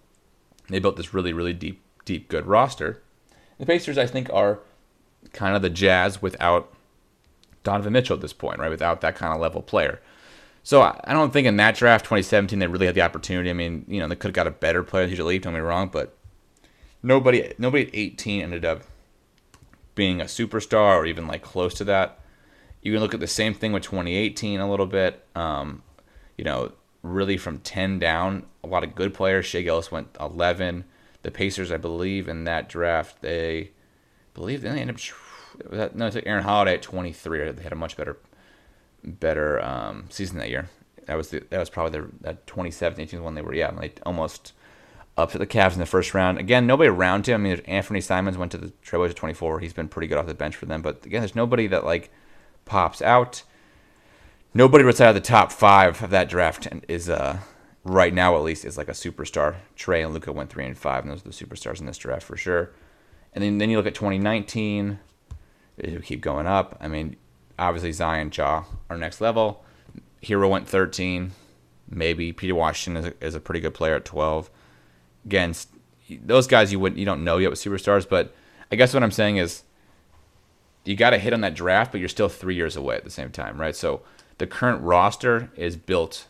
they 0.69 0.79
built 0.79 0.97
this 0.97 1.13
really, 1.13 1.33
really 1.33 1.53
deep, 1.53 1.83
deep, 2.05 2.29
good 2.29 2.47
roster. 2.47 3.03
The 3.59 3.67
Pacers, 3.67 3.99
I 3.99 4.07
think, 4.07 4.31
are 4.33 4.61
kind 5.33 5.57
of 5.57 5.63
the 5.63 5.71
Jazz 5.71 6.23
without 6.23 6.73
Donovan 7.65 7.93
Mitchell 7.93 8.15
at 8.15 8.23
this 8.23 8.33
point, 8.33 8.61
right? 8.61 8.71
Without 8.71 9.01
that 9.01 9.17
kind 9.17 9.35
of 9.35 9.41
level 9.41 9.61
player. 9.61 10.01
So 10.65 10.81
I 10.81 11.13
don't 11.13 11.31
think 11.31 11.47
in 11.47 11.59
that 11.59 11.77
draft 11.77 12.07
2017 12.07 12.59
they 12.59 12.67
really 12.67 12.87
had 12.87 12.95
the 12.95 13.03
opportunity. 13.03 13.51
I 13.51 13.53
mean, 13.53 13.85
you 13.87 14.01
know, 14.01 14.09
they 14.09 14.17
could 14.17 14.29
have 14.29 14.35
got 14.35 14.47
a 14.47 14.51
better 14.51 14.83
player 14.83 15.07
TJ 15.07 15.23
Leaf, 15.23 15.43
don't 15.43 15.53
get 15.53 15.61
me 15.61 15.65
wrong, 15.65 15.91
but 15.93 16.17
nobody 17.03 17.53
nobody 17.59 17.87
at 17.87 17.91
18 17.93 18.43
ended 18.43 18.65
up 18.65 18.83
being 19.95 20.23
a 20.23 20.25
superstar 20.25 20.97
or 20.97 21.05
even 21.05 21.27
like 21.27 21.43
close 21.43 21.75
to 21.75 21.85
that. 21.85 22.19
You 22.81 22.93
can 22.93 23.03
look 23.03 23.13
at 23.13 23.21
the 23.21 23.27
same 23.27 23.53
thing 23.53 23.73
with 23.73 23.83
2018 23.83 24.59
a 24.59 24.69
little 24.69 24.87
bit. 24.87 25.25
Um, 25.37 25.83
you 26.39 26.45
know, 26.45 26.73
really 27.03 27.37
from 27.37 27.59
10 27.59 27.99
down, 27.99 28.47
a 28.65 28.67
lot 28.67 28.85
of 28.85 28.95
good 28.95 29.13
players. 29.13 29.45
Shai 29.45 29.63
Gilgeous 29.63 29.93
went 29.93 30.17
11. 30.19 30.85
The 31.23 31.31
Pacers, 31.31 31.73
I 31.73 31.77
believe, 31.77 32.29
in 32.29 32.45
that 32.45 32.69
draft, 32.69 33.23
they 33.23 33.71
believe 34.35 34.63
they 34.63 34.69
ended 34.69 35.01
up. 35.79 35.95
No, 35.95 36.07
it 36.07 36.13
took 36.13 36.27
Aaron 36.27 36.43
Holiday 36.43 36.75
at 36.75 36.83
23. 36.83 37.51
They 37.53 37.63
had 37.63 37.73
a 37.73 37.77
much 37.77 37.97
better 37.97 38.19
better 39.05 39.63
um, 39.65 40.07
season 40.11 40.39
that 40.39 40.51
year. 40.51 40.69
That 41.07 41.17
was 41.17 41.31
the, 41.31 41.43
that 41.51 41.59
was 41.59 41.71
probably 41.71 42.01
the 42.01 42.09
that 42.23 42.47
2017 42.47 43.23
one 43.23 43.35
they 43.35 43.43
were 43.43 43.55
yeah 43.55 43.71
like 43.71 44.01
almost 44.07 44.53
up 45.17 45.31
to 45.33 45.39
the 45.39 45.47
Cavs 45.47 45.75
in 45.75 45.79
the 45.79 45.87
first 45.87 46.15
round. 46.15 46.39
Again, 46.39 46.67
nobody 46.67 46.89
around 46.89 47.29
him. 47.29 47.43
I 47.43 47.45
mean, 47.45 47.61
Anthony 47.67 48.01
Simons 48.01 48.37
went 48.37 48.51
to 48.53 48.59
the 48.59 48.73
Trailblazers 48.85 49.11
at 49.11 49.17
24. 49.17 49.61
He's 49.61 49.73
been 49.73 49.89
pretty 49.89 50.09
good 50.09 50.19
off 50.19 50.27
the 50.27 50.35
bench 50.35 50.57
for 50.57 50.67
them. 50.67 50.83
But 50.83 51.07
again, 51.07 51.21
there's 51.21 51.37
nobody 51.37 51.67
that 51.69 51.85
like 51.85 52.11
pops 52.65 53.01
out. 53.01 53.43
Nobody 54.53 54.85
outside 54.85 55.09
of 55.09 55.15
the 55.15 55.21
top 55.21 55.53
five 55.53 56.03
of 56.03 56.11
that 56.11 56.29
draft 56.29 56.69
is 56.89 57.09
uh 57.09 57.39
right 57.85 58.15
now 58.15 58.35
at 58.37 58.43
least 58.43 58.65
is 58.65 58.79
like 58.79 58.89
a 58.89 58.93
superstar. 58.93 59.57
Trae 59.77 60.05
and 60.05 60.13
Luka 60.13 60.33
went 60.33 60.51
three 60.51 60.65
and 60.65 60.77
five, 60.77 61.05
and 61.05 61.13
those 61.13 61.21
are 61.21 61.29
the 61.29 61.31
superstars 61.31 61.81
in 61.81 61.87
this 61.87 61.99
draft 61.99 62.23
for 62.25 62.37
sure. 62.37 62.73
And 63.33 63.45
then 63.45 63.59
then 63.59 63.71
you 63.71 63.77
look 63.77 63.87
at 63.87 63.95
2019. 63.95 64.99
It 65.77 66.05
keep 66.05 66.21
going 66.21 66.47
up. 66.47 66.77
I 66.81 66.87
mean, 66.89 67.17
obviously 67.59 67.93
Zion 67.93 68.31
Ja 68.35 68.65
our 68.91 68.97
next 68.97 69.21
level. 69.21 69.65
Herro 70.23 70.49
went 70.49 70.69
13. 70.69 71.33
Maybe 71.89 72.33
P.J. 72.33 72.53
Washington 72.53 73.05
is 73.05 73.11
a, 73.11 73.27
is 73.27 73.35
a 73.35 73.41
pretty 73.41 73.61
good 73.61 73.75
player 73.75 73.95
at 73.97 74.05
12. 74.05 74.51
Against 75.27 75.69
those 76.23 76.47
guys, 76.47 76.73
you 76.73 76.81
wouldn't 76.81 76.99
you 76.99 77.05
don't 77.05 77.25
know 77.25 77.39
yet 77.39 77.51
with 77.51 77.59
superstars, 77.59 78.09
but 78.09 78.35
I 78.71 78.77
guess 78.77 78.95
what 78.95 79.03
I'm 79.03 79.11
saying 79.11 79.37
is 79.37 79.63
you 80.85 80.97
got 80.97 81.11
to 81.11 81.19
hit 81.19 81.33
on 81.33 81.41
that 81.43 81.55
draft, 81.55 81.93
but 81.93 82.01
you're 82.01 82.09
still 82.09 82.29
three 82.29 82.55
years 82.55 82.77
away 82.77 82.97
at 82.97 83.05
the 83.05 83.11
same 83.11 83.31
time, 83.31 83.61
right? 83.61 83.75
So 83.75 84.03
the 84.39 84.47
current 84.47 84.83
roster 84.83 85.51
is 85.57 85.77
built 85.77 86.27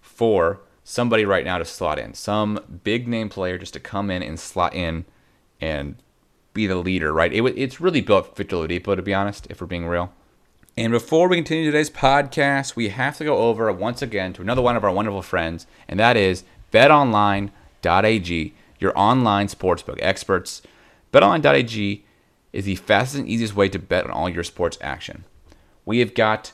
for 0.00 0.60
somebody 0.84 1.24
right 1.24 1.44
now 1.44 1.58
to 1.58 1.64
slot 1.64 1.98
in, 1.98 2.14
some 2.14 2.80
big 2.82 3.06
name 3.06 3.28
player 3.28 3.58
just 3.58 3.74
to 3.74 3.80
come 3.80 4.10
in 4.10 4.22
and 4.22 4.38
slot 4.38 4.74
in 4.74 5.04
and 5.60 5.96
be 6.52 6.66
the 6.66 6.76
leader, 6.76 7.12
right? 7.12 7.32
It, 7.32 7.42
it's 7.56 7.80
really 7.80 8.00
built 8.00 8.26
for 8.26 8.34
Victor 8.34 8.56
Oladipo, 8.56 8.96
to 8.96 9.02
be 9.02 9.14
honest, 9.14 9.46
if 9.48 9.60
we're 9.60 9.66
being 9.66 9.86
real. 9.86 10.12
And 10.74 10.90
before 10.90 11.28
we 11.28 11.36
continue 11.36 11.66
today's 11.66 11.90
podcast, 11.90 12.76
we 12.76 12.88
have 12.88 13.18
to 13.18 13.24
go 13.24 13.36
over 13.36 13.70
once 13.70 14.00
again 14.00 14.32
to 14.32 14.42
another 14.42 14.62
one 14.62 14.74
of 14.74 14.84
our 14.84 14.92
wonderful 14.92 15.20
friends, 15.20 15.66
and 15.86 16.00
that 16.00 16.16
is 16.16 16.44
betonline.ag, 16.72 18.54
your 18.78 18.98
online 18.98 19.48
sportsbook 19.48 19.98
experts. 20.00 20.62
Betonline.ag 21.12 22.06
is 22.54 22.64
the 22.64 22.76
fastest 22.76 23.20
and 23.20 23.28
easiest 23.28 23.54
way 23.54 23.68
to 23.68 23.78
bet 23.78 24.06
on 24.06 24.12
all 24.12 24.30
your 24.30 24.44
sports 24.44 24.78
action. 24.80 25.24
We 25.84 25.98
have 25.98 26.14
got 26.14 26.52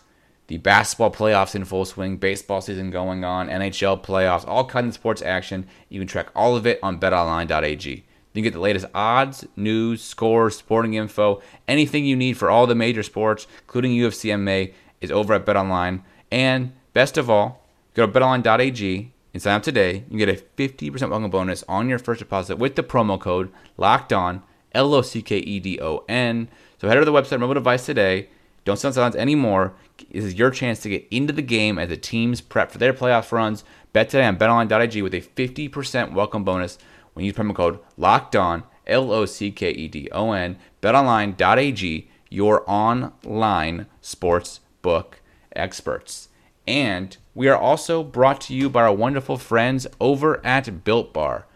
the 0.48 0.58
basketball 0.58 1.12
playoffs 1.12 1.54
in 1.54 1.64
full 1.64 1.84
swing, 1.84 2.16
baseball 2.16 2.60
season 2.60 2.90
going 2.90 3.22
on, 3.22 3.48
NHL 3.48 4.02
playoffs, 4.02 4.48
all 4.48 4.64
kinds 4.64 4.88
of 4.88 4.94
sports 4.94 5.22
action. 5.22 5.68
You 5.88 6.00
can 6.00 6.08
track 6.08 6.30
all 6.34 6.56
of 6.56 6.66
it 6.66 6.80
on 6.82 6.98
betonline.ag. 6.98 8.04
You 8.38 8.44
get 8.44 8.52
the 8.52 8.60
latest 8.60 8.86
odds, 8.94 9.44
news, 9.56 10.00
scores, 10.00 10.56
sporting 10.56 10.94
info, 10.94 11.42
anything 11.66 12.04
you 12.04 12.14
need 12.14 12.34
for 12.34 12.48
all 12.48 12.68
the 12.68 12.74
major 12.76 13.02
sports, 13.02 13.48
including 13.62 13.90
UFC 13.90 14.30
MMA, 14.30 14.72
is 15.00 15.10
over 15.10 15.34
at 15.34 15.44
BetOnline. 15.44 16.02
And 16.30 16.70
best 16.92 17.18
of 17.18 17.28
all, 17.28 17.66
go 17.94 18.06
to 18.06 18.12
betonline.ag 18.12 19.12
and 19.34 19.42
sign 19.42 19.56
up 19.56 19.64
today. 19.64 20.04
You 20.08 20.24
get 20.24 20.28
a 20.28 20.40
50% 20.56 21.10
welcome 21.10 21.30
bonus 21.32 21.64
on 21.68 21.88
your 21.88 21.98
first 21.98 22.20
deposit 22.20 22.58
with 22.58 22.76
the 22.76 22.84
promo 22.84 23.18
code 23.18 23.50
Locked 23.76 24.12
On, 24.12 24.44
L 24.70 24.94
O 24.94 25.02
C 25.02 25.20
K 25.20 25.38
E 25.38 25.58
D 25.58 25.80
O 25.80 26.04
N. 26.08 26.46
So 26.80 26.86
head 26.86 26.96
over 26.96 27.04
to 27.04 27.10
the 27.10 27.20
website, 27.20 27.40
mobile 27.40 27.54
device 27.54 27.86
today. 27.86 28.28
Don't 28.64 28.76
sell 28.76 28.92
silence 28.92 29.16
anymore. 29.16 29.74
This 30.12 30.24
is 30.24 30.34
your 30.34 30.52
chance 30.52 30.78
to 30.82 30.90
get 30.90 31.08
into 31.10 31.32
the 31.32 31.42
game 31.42 31.76
as 31.76 31.88
the 31.88 31.96
teams 31.96 32.40
prep 32.40 32.70
for 32.70 32.78
their 32.78 32.92
playoff 32.92 33.32
runs. 33.32 33.64
Bet 33.92 34.10
today 34.10 34.26
on 34.26 34.36
betonline.ag 34.36 35.02
with 35.02 35.14
a 35.14 35.22
50% 35.22 36.12
welcome 36.12 36.44
bonus 36.44 36.78
when 37.18 37.24
you 37.24 37.30
use 37.30 37.36
promo 37.36 37.52
code 37.52 37.80
locked 37.96 38.36
on 38.36 38.62
L 38.86 39.10
O 39.10 39.26
C 39.26 39.50
K 39.50 39.72
E 39.72 39.88
D 39.88 40.08
O 40.12 40.30
N 40.30 40.56
betonline.ag 40.80 42.08
your 42.30 42.62
online 42.70 43.86
sports 44.00 44.60
book 44.82 45.20
experts. 45.56 46.28
And 46.64 47.16
we 47.34 47.48
are 47.48 47.56
also 47.56 48.04
brought 48.04 48.40
to 48.42 48.54
you 48.54 48.70
by 48.70 48.82
our 48.82 48.92
wonderful 48.92 49.36
friends 49.36 49.88
over 50.00 50.40
at 50.46 50.84
Built 50.84 51.12
Bar. 51.12 51.46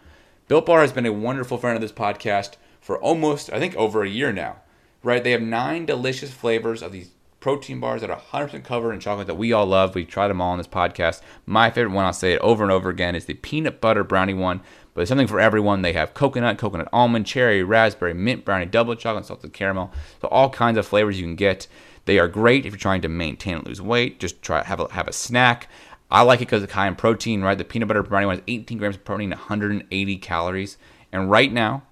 Built 0.48 0.66
Bar 0.66 0.81
has 0.81 0.90
been 0.90 1.07
a 1.07 1.12
wonderful 1.12 1.59
friend 1.59 1.77
of 1.77 1.81
this 1.81 1.92
podcast 1.92 2.55
for 2.81 2.98
almost, 2.98 3.53
I 3.53 3.61
think, 3.61 3.77
over 3.77 4.03
a 4.03 4.09
year 4.09 4.33
now. 4.33 4.62
Right? 5.05 5.22
They 5.22 5.31
have 5.31 5.42
nine 5.42 5.87
delicious 5.87 6.33
flavors 6.33 6.83
of 6.83 6.90
these 6.90 7.11
protein 7.42 7.81
bars 7.81 8.01
that 8.01 8.11
are 8.11 8.20
100% 8.33 8.64
covered 8.64 8.92
in 8.92 9.01
chocolate 9.01 9.27
that 9.27 9.35
we 9.35 9.53
all 9.53 9.66
love. 9.66 9.94
We've 9.94 10.09
tried 10.09 10.29
them 10.29 10.40
all 10.40 10.53
on 10.53 10.59
this 10.59 10.68
podcast. 10.68 11.20
My 11.44 11.70
favorite 11.70 11.92
one, 11.92 12.07
I'll 12.07 12.12
say 12.12 12.33
it 12.33 12.40
over 12.40 12.62
and 12.62 12.72
over 12.72 12.88
again, 12.88 13.14
is 13.14 13.27
the 13.27 13.35
peanut 13.35 13.81
butter 13.81 14.05
brownie 14.05 14.33
one 14.33 14.62
but 14.94 15.09
something 15.09 15.26
for 15.26 15.40
everyone. 15.40 15.83
They 15.83 15.92
have 15.94 16.14
coconut, 16.14 16.59
coconut 16.59 16.88
almond, 16.92 17.26
cherry, 17.26 17.62
raspberry, 17.62 18.14
mint 18.14 18.44
brownie, 18.44 18.66
double 18.66 18.94
chocolate, 18.94 19.26
salted 19.26 19.52
caramel. 19.52 19.92
So 20.20 20.28
all 20.28 20.50
kinds 20.50 20.78
of 20.78 20.87
flavors 20.87 21.18
you 21.18 21.26
can 21.26 21.37
get. 21.37 21.66
They 22.05 22.18
are 22.18 22.28
great 22.28 22.66
if 22.66 22.72
you're 22.72 22.78
trying 22.78 23.02
to 23.02 23.09
maintain 23.09 23.57
and 23.57 23.66
lose 23.66 23.81
weight. 23.81 24.18
Just 24.18 24.42
try 24.42 24.62
have 24.64 24.81
a, 24.81 24.92
have 24.92 25.09
a 25.09 25.12
snack. 25.12 25.68
I 26.11 26.22
like 26.22 26.40
it 26.40 26.46
because 26.46 26.62
it's 26.62 26.72
high 26.72 26.88
in 26.88 26.96
protein, 26.96 27.42
right? 27.42 27.57
The 27.57 27.64
peanut 27.64 27.88
butter 27.88 28.02
brownie 28.02 28.26
one 28.26 28.37
has 28.37 28.44
18 28.46 28.76
grams 28.76 28.96
of 28.96 29.05
protein, 29.05 29.31
180 29.31 30.16
calories. 30.18 30.76
And 31.11 31.31
right 31.31 31.50
now, 31.52 31.85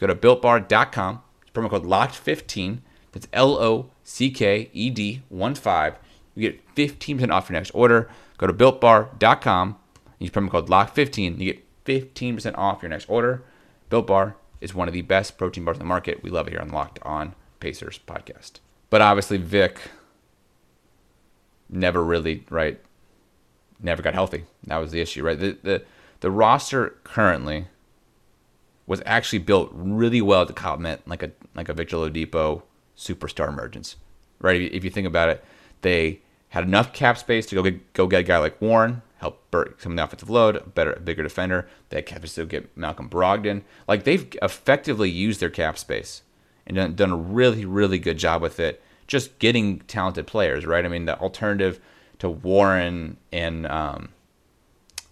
go 0.00 0.06
to 0.06 0.14
builtbar.com. 0.14 1.22
It's 1.42 1.50
promo 1.50 1.68
code 1.68 1.84
LOCKED15. 1.84 2.78
That's 3.12 3.28
L 3.32 3.58
O 3.58 3.90
C 4.02 4.30
K 4.30 4.70
E 4.72 4.90
D 4.90 5.22
1 5.28 5.54
5. 5.54 5.98
You 6.34 6.50
get 6.50 6.74
15% 6.74 7.30
off 7.30 7.48
your 7.48 7.54
next 7.54 7.70
order. 7.70 8.10
Go 8.38 8.46
to 8.46 8.52
builtbar.com. 8.52 9.76
Use 10.18 10.30
promo 10.30 10.50
code 10.50 10.68
LOCKED15. 10.68 11.38
You 11.38 11.52
get 11.52 11.65
15% 11.86 12.56
off 12.58 12.82
your 12.82 12.90
next 12.90 13.08
order. 13.08 13.44
Built 13.88 14.06
Bar 14.06 14.36
is 14.60 14.74
one 14.74 14.88
of 14.88 14.94
the 14.94 15.02
best 15.02 15.38
protein 15.38 15.64
bars 15.64 15.76
in 15.76 15.80
the 15.80 15.84
market. 15.84 16.22
We 16.22 16.30
love 16.30 16.46
it 16.48 16.50
here 16.50 16.60
on 16.60 16.68
Locked 16.68 16.98
On 17.02 17.34
Pacers 17.60 18.00
podcast. 18.06 18.60
But 18.90 19.00
obviously, 19.00 19.38
Vic 19.38 19.78
never 21.68 22.02
really, 22.02 22.44
right, 22.50 22.80
never 23.80 24.02
got 24.02 24.14
healthy. 24.14 24.44
That 24.66 24.78
was 24.78 24.92
the 24.92 25.00
issue, 25.00 25.24
right? 25.24 25.38
The, 25.38 25.58
the, 25.62 25.84
the 26.20 26.30
roster 26.30 26.96
currently 27.04 27.66
was 28.86 29.02
actually 29.04 29.40
built 29.40 29.70
really 29.72 30.22
well 30.22 30.46
to 30.46 30.52
complement 30.52 31.06
like 31.08 31.22
a 31.22 31.32
like 31.54 31.68
a 31.68 31.74
Victor 31.74 31.96
Oladipo 31.96 32.62
superstar 32.96 33.48
emergence, 33.48 33.96
right? 34.40 34.60
If 34.60 34.84
you 34.84 34.90
think 34.90 35.06
about 35.06 35.28
it, 35.28 35.44
they 35.82 36.20
had 36.50 36.64
enough 36.64 36.92
cap 36.92 37.18
space 37.18 37.46
to 37.46 37.54
go 37.54 37.62
get, 37.62 37.92
go 37.92 38.06
get 38.06 38.20
a 38.20 38.22
guy 38.22 38.38
like 38.38 38.60
Warren, 38.60 39.02
help 39.18 39.50
Burt 39.50 39.80
some 39.80 39.92
of 39.92 39.96
the 39.96 40.04
offensive 40.04 40.30
load, 40.30 40.56
a 40.56 40.60
better, 40.60 41.00
bigger 41.02 41.22
defender. 41.22 41.68
They 41.88 42.02
to 42.02 42.26
still 42.26 42.46
get 42.46 42.76
Malcolm 42.76 43.08
Brogdon. 43.08 43.62
Like 43.88 44.04
they've 44.04 44.28
effectively 44.42 45.10
used 45.10 45.40
their 45.40 45.50
cap 45.50 45.78
space 45.78 46.22
and 46.66 46.76
done, 46.76 46.94
done 46.94 47.12
a 47.12 47.16
really, 47.16 47.64
really 47.64 47.98
good 47.98 48.18
job 48.18 48.42
with 48.42 48.60
it. 48.60 48.82
Just 49.06 49.38
getting 49.38 49.80
talented 49.80 50.26
players, 50.26 50.66
right? 50.66 50.84
I 50.84 50.88
mean, 50.88 51.06
the 51.06 51.18
alternative 51.18 51.80
to 52.18 52.28
Warren 52.28 53.16
and 53.32 53.66
um, 53.66 54.08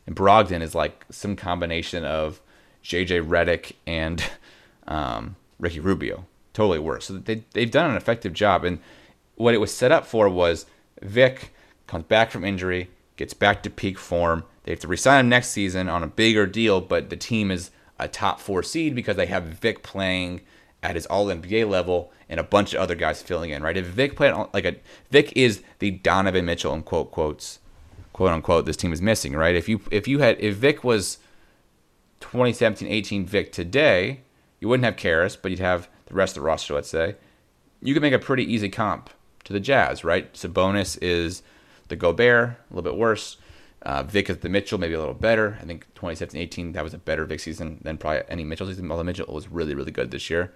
and 0.06 0.16
Brogdon 0.16 0.62
is 0.62 0.74
like 0.74 1.04
some 1.10 1.36
combination 1.36 2.04
of 2.04 2.40
JJ 2.82 3.26
Redick 3.26 3.72
and 3.86 4.22
um, 4.86 5.36
Ricky 5.58 5.80
Rubio. 5.80 6.26
Totally 6.52 6.78
worse. 6.78 7.06
So 7.06 7.14
they 7.14 7.44
they've 7.52 7.70
done 7.70 7.90
an 7.90 7.96
effective 7.96 8.32
job, 8.32 8.64
and 8.64 8.80
what 9.36 9.54
it 9.54 9.58
was 9.58 9.72
set 9.72 9.92
up 9.92 10.06
for 10.06 10.28
was 10.28 10.66
Vic 11.00 11.52
comes 11.86 12.04
back 12.04 12.30
from 12.30 12.44
injury, 12.44 12.90
gets 13.16 13.34
back 13.34 13.62
to 13.62 13.70
peak 13.70 13.98
form. 13.98 14.44
They 14.64 14.72
have 14.72 14.80
to 14.80 14.88
resign 14.88 15.20
him 15.20 15.28
next 15.28 15.50
season 15.50 15.88
on 15.88 16.02
a 16.02 16.08
bigger 16.08 16.46
deal, 16.46 16.80
but 16.80 17.10
the 17.10 17.16
team 17.16 17.50
is 17.50 17.70
a 17.98 18.08
top 18.08 18.40
four 18.40 18.62
seed 18.62 18.94
because 18.94 19.16
they 19.16 19.26
have 19.26 19.44
Vic 19.44 19.82
playing 19.82 20.40
at 20.82 20.94
his 20.94 21.06
All 21.06 21.26
NBA 21.26 21.68
level 21.68 22.12
and 22.28 22.38
a 22.38 22.44
bunch 22.44 22.74
of 22.74 22.80
other 22.80 22.94
guys 22.94 23.22
filling 23.22 23.50
in. 23.50 23.62
Right? 23.62 23.76
If 23.76 23.86
Vic 23.86 24.16
played 24.16 24.34
like 24.52 24.64
a 24.64 24.76
Vic 25.10 25.32
is 25.34 25.62
the 25.78 25.90
Donovan 25.90 26.44
Mitchell 26.44 26.74
in 26.74 26.82
quote 26.82 27.10
quotes, 27.10 27.58
quote 28.12 28.30
unquote, 28.30 28.66
this 28.66 28.76
team 28.76 28.92
is 28.92 29.02
missing. 29.02 29.34
Right? 29.34 29.54
If 29.54 29.68
you 29.68 29.80
if 29.90 30.06
you 30.06 30.18
had 30.20 30.38
if 30.40 30.56
Vic 30.56 30.84
was 30.84 31.18
2017-18 32.20 33.26
Vic 33.26 33.52
today, 33.52 34.20
you 34.60 34.68
wouldn't 34.68 34.84
have 34.84 34.96
Caris, 34.96 35.36
but 35.36 35.50
you'd 35.50 35.60
have 35.60 35.88
the 36.06 36.14
rest 36.14 36.36
of 36.36 36.42
the 36.42 36.46
roster. 36.46 36.74
Let's 36.74 36.90
say 36.90 37.16
you 37.80 37.94
could 37.94 38.02
make 38.02 38.14
a 38.14 38.18
pretty 38.18 38.50
easy 38.50 38.68
comp 38.68 39.10
to 39.44 39.52
the 39.52 39.60
Jazz. 39.60 40.04
Right? 40.04 40.32
Sabonis 40.34 40.98
is 41.00 41.42
the 41.88 41.96
Gobert, 41.96 42.50
a 42.50 42.74
little 42.74 42.90
bit 42.90 42.98
worse. 42.98 43.36
Uh, 43.82 44.02
Vic 44.02 44.30
is 44.30 44.38
the 44.38 44.48
Mitchell, 44.48 44.78
maybe 44.78 44.94
a 44.94 44.98
little 44.98 45.14
better. 45.14 45.58
I 45.60 45.66
think 45.66 45.86
2017-18, 45.94 46.72
that 46.72 46.82
was 46.82 46.94
a 46.94 46.98
better 46.98 47.24
Vic 47.26 47.40
season 47.40 47.80
than 47.82 47.98
probably 47.98 48.22
any 48.28 48.44
Mitchell 48.44 48.66
season. 48.66 48.90
Although 48.90 49.04
Mitchell 49.04 49.32
was 49.32 49.48
really, 49.48 49.74
really 49.74 49.92
good 49.92 50.10
this 50.10 50.30
year. 50.30 50.54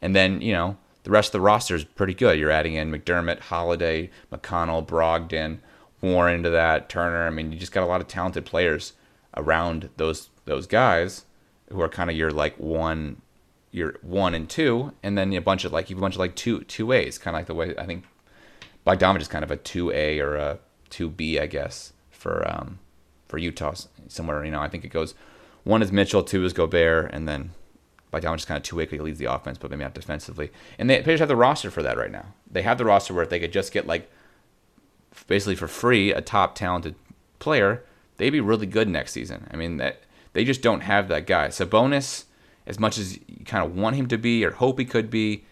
And 0.00 0.16
then, 0.16 0.40
you 0.40 0.52
know, 0.52 0.78
the 1.02 1.10
rest 1.10 1.28
of 1.28 1.32
the 1.32 1.40
roster 1.40 1.74
is 1.74 1.84
pretty 1.84 2.14
good. 2.14 2.38
You're 2.38 2.50
adding 2.50 2.74
in 2.74 2.90
McDermott, 2.90 3.40
Holiday, 3.40 4.10
McConnell, 4.32 4.86
Brogdon, 4.86 5.58
Warren 6.00 6.36
into 6.36 6.50
that, 6.50 6.88
Turner. 6.88 7.26
I 7.26 7.30
mean, 7.30 7.52
you 7.52 7.58
just 7.58 7.72
got 7.72 7.84
a 7.84 7.86
lot 7.86 8.00
of 8.00 8.08
talented 8.08 8.46
players 8.46 8.94
around 9.36 9.90
those 9.96 10.30
those 10.46 10.66
guys 10.66 11.24
who 11.70 11.80
are 11.80 11.88
kind 11.88 12.10
of 12.10 12.16
your 12.16 12.30
like 12.30 12.56
one 12.56 13.20
your 13.70 13.96
one 14.02 14.34
and 14.34 14.48
two, 14.48 14.92
and 15.02 15.16
then 15.16 15.32
a 15.32 15.40
bunch 15.40 15.64
of 15.64 15.72
like 15.72 15.90
you 15.90 15.96
have 15.96 16.00
a 16.00 16.04
bunch 16.04 16.14
of 16.14 16.20
like 16.20 16.34
two 16.34 16.62
two 16.64 16.92
A's, 16.92 17.18
kind 17.18 17.34
of 17.36 17.40
like 17.40 17.46
the 17.46 17.54
way 17.54 17.74
I 17.76 17.86
think 17.86 18.04
Bogdanovich 18.86 19.20
is 19.20 19.28
kind 19.28 19.44
of 19.44 19.50
a 19.50 19.56
two 19.56 19.90
A 19.92 20.20
or 20.20 20.36
a 20.36 20.58
two 20.90 21.08
B, 21.08 21.38
I 21.38 21.46
guess, 21.46 21.92
for 22.10 22.46
um 22.50 22.78
for 23.28 23.38
Utah 23.38 23.74
somewhere. 24.08 24.44
You 24.44 24.50
know, 24.50 24.60
I 24.60 24.68
think 24.68 24.84
it 24.84 24.88
goes 24.88 25.14
one 25.64 25.82
is 25.82 25.92
Mitchell, 25.92 26.22
two 26.22 26.44
is 26.44 26.52
Gobert, 26.52 27.10
and 27.12 27.28
then 27.28 27.50
Bogdanovich 28.12 28.38
is 28.38 28.44
kind 28.44 28.56
of 28.56 28.64
two 28.64 28.76
way. 28.76 28.86
Leads 28.86 29.18
the 29.18 29.32
offense, 29.32 29.58
but 29.58 29.70
maybe 29.70 29.84
not 29.84 29.94
defensively. 29.94 30.50
And 30.78 30.88
they 30.90 31.02
Pacers 31.02 31.20
have 31.20 31.28
the 31.28 31.36
roster 31.36 31.70
for 31.70 31.82
that 31.82 31.96
right 31.96 32.10
now. 32.10 32.26
They 32.50 32.62
have 32.62 32.78
the 32.78 32.84
roster 32.84 33.14
where 33.14 33.22
if 33.22 33.30
they 33.30 33.40
could 33.40 33.52
just 33.52 33.72
get 33.72 33.86
like 33.86 34.10
basically 35.26 35.54
for 35.54 35.68
free 35.68 36.12
a 36.12 36.20
top 36.20 36.54
talented 36.54 36.94
player, 37.38 37.84
they'd 38.16 38.30
be 38.30 38.40
really 38.40 38.66
good 38.66 38.88
next 38.88 39.12
season. 39.12 39.46
I 39.50 39.56
mean 39.56 39.76
that 39.76 40.00
they 40.32 40.44
just 40.44 40.62
don't 40.62 40.82
have 40.82 41.08
that 41.08 41.26
guy. 41.26 41.48
Sabonis, 41.48 42.24
as 42.66 42.78
much 42.78 42.98
as 42.98 43.16
you 43.16 43.44
kind 43.44 43.64
of 43.64 43.76
want 43.76 43.96
him 43.96 44.06
to 44.08 44.18
be 44.18 44.44
or 44.44 44.52
hope 44.52 44.78
he 44.78 44.84
could 44.84 45.10
be, 45.10 45.44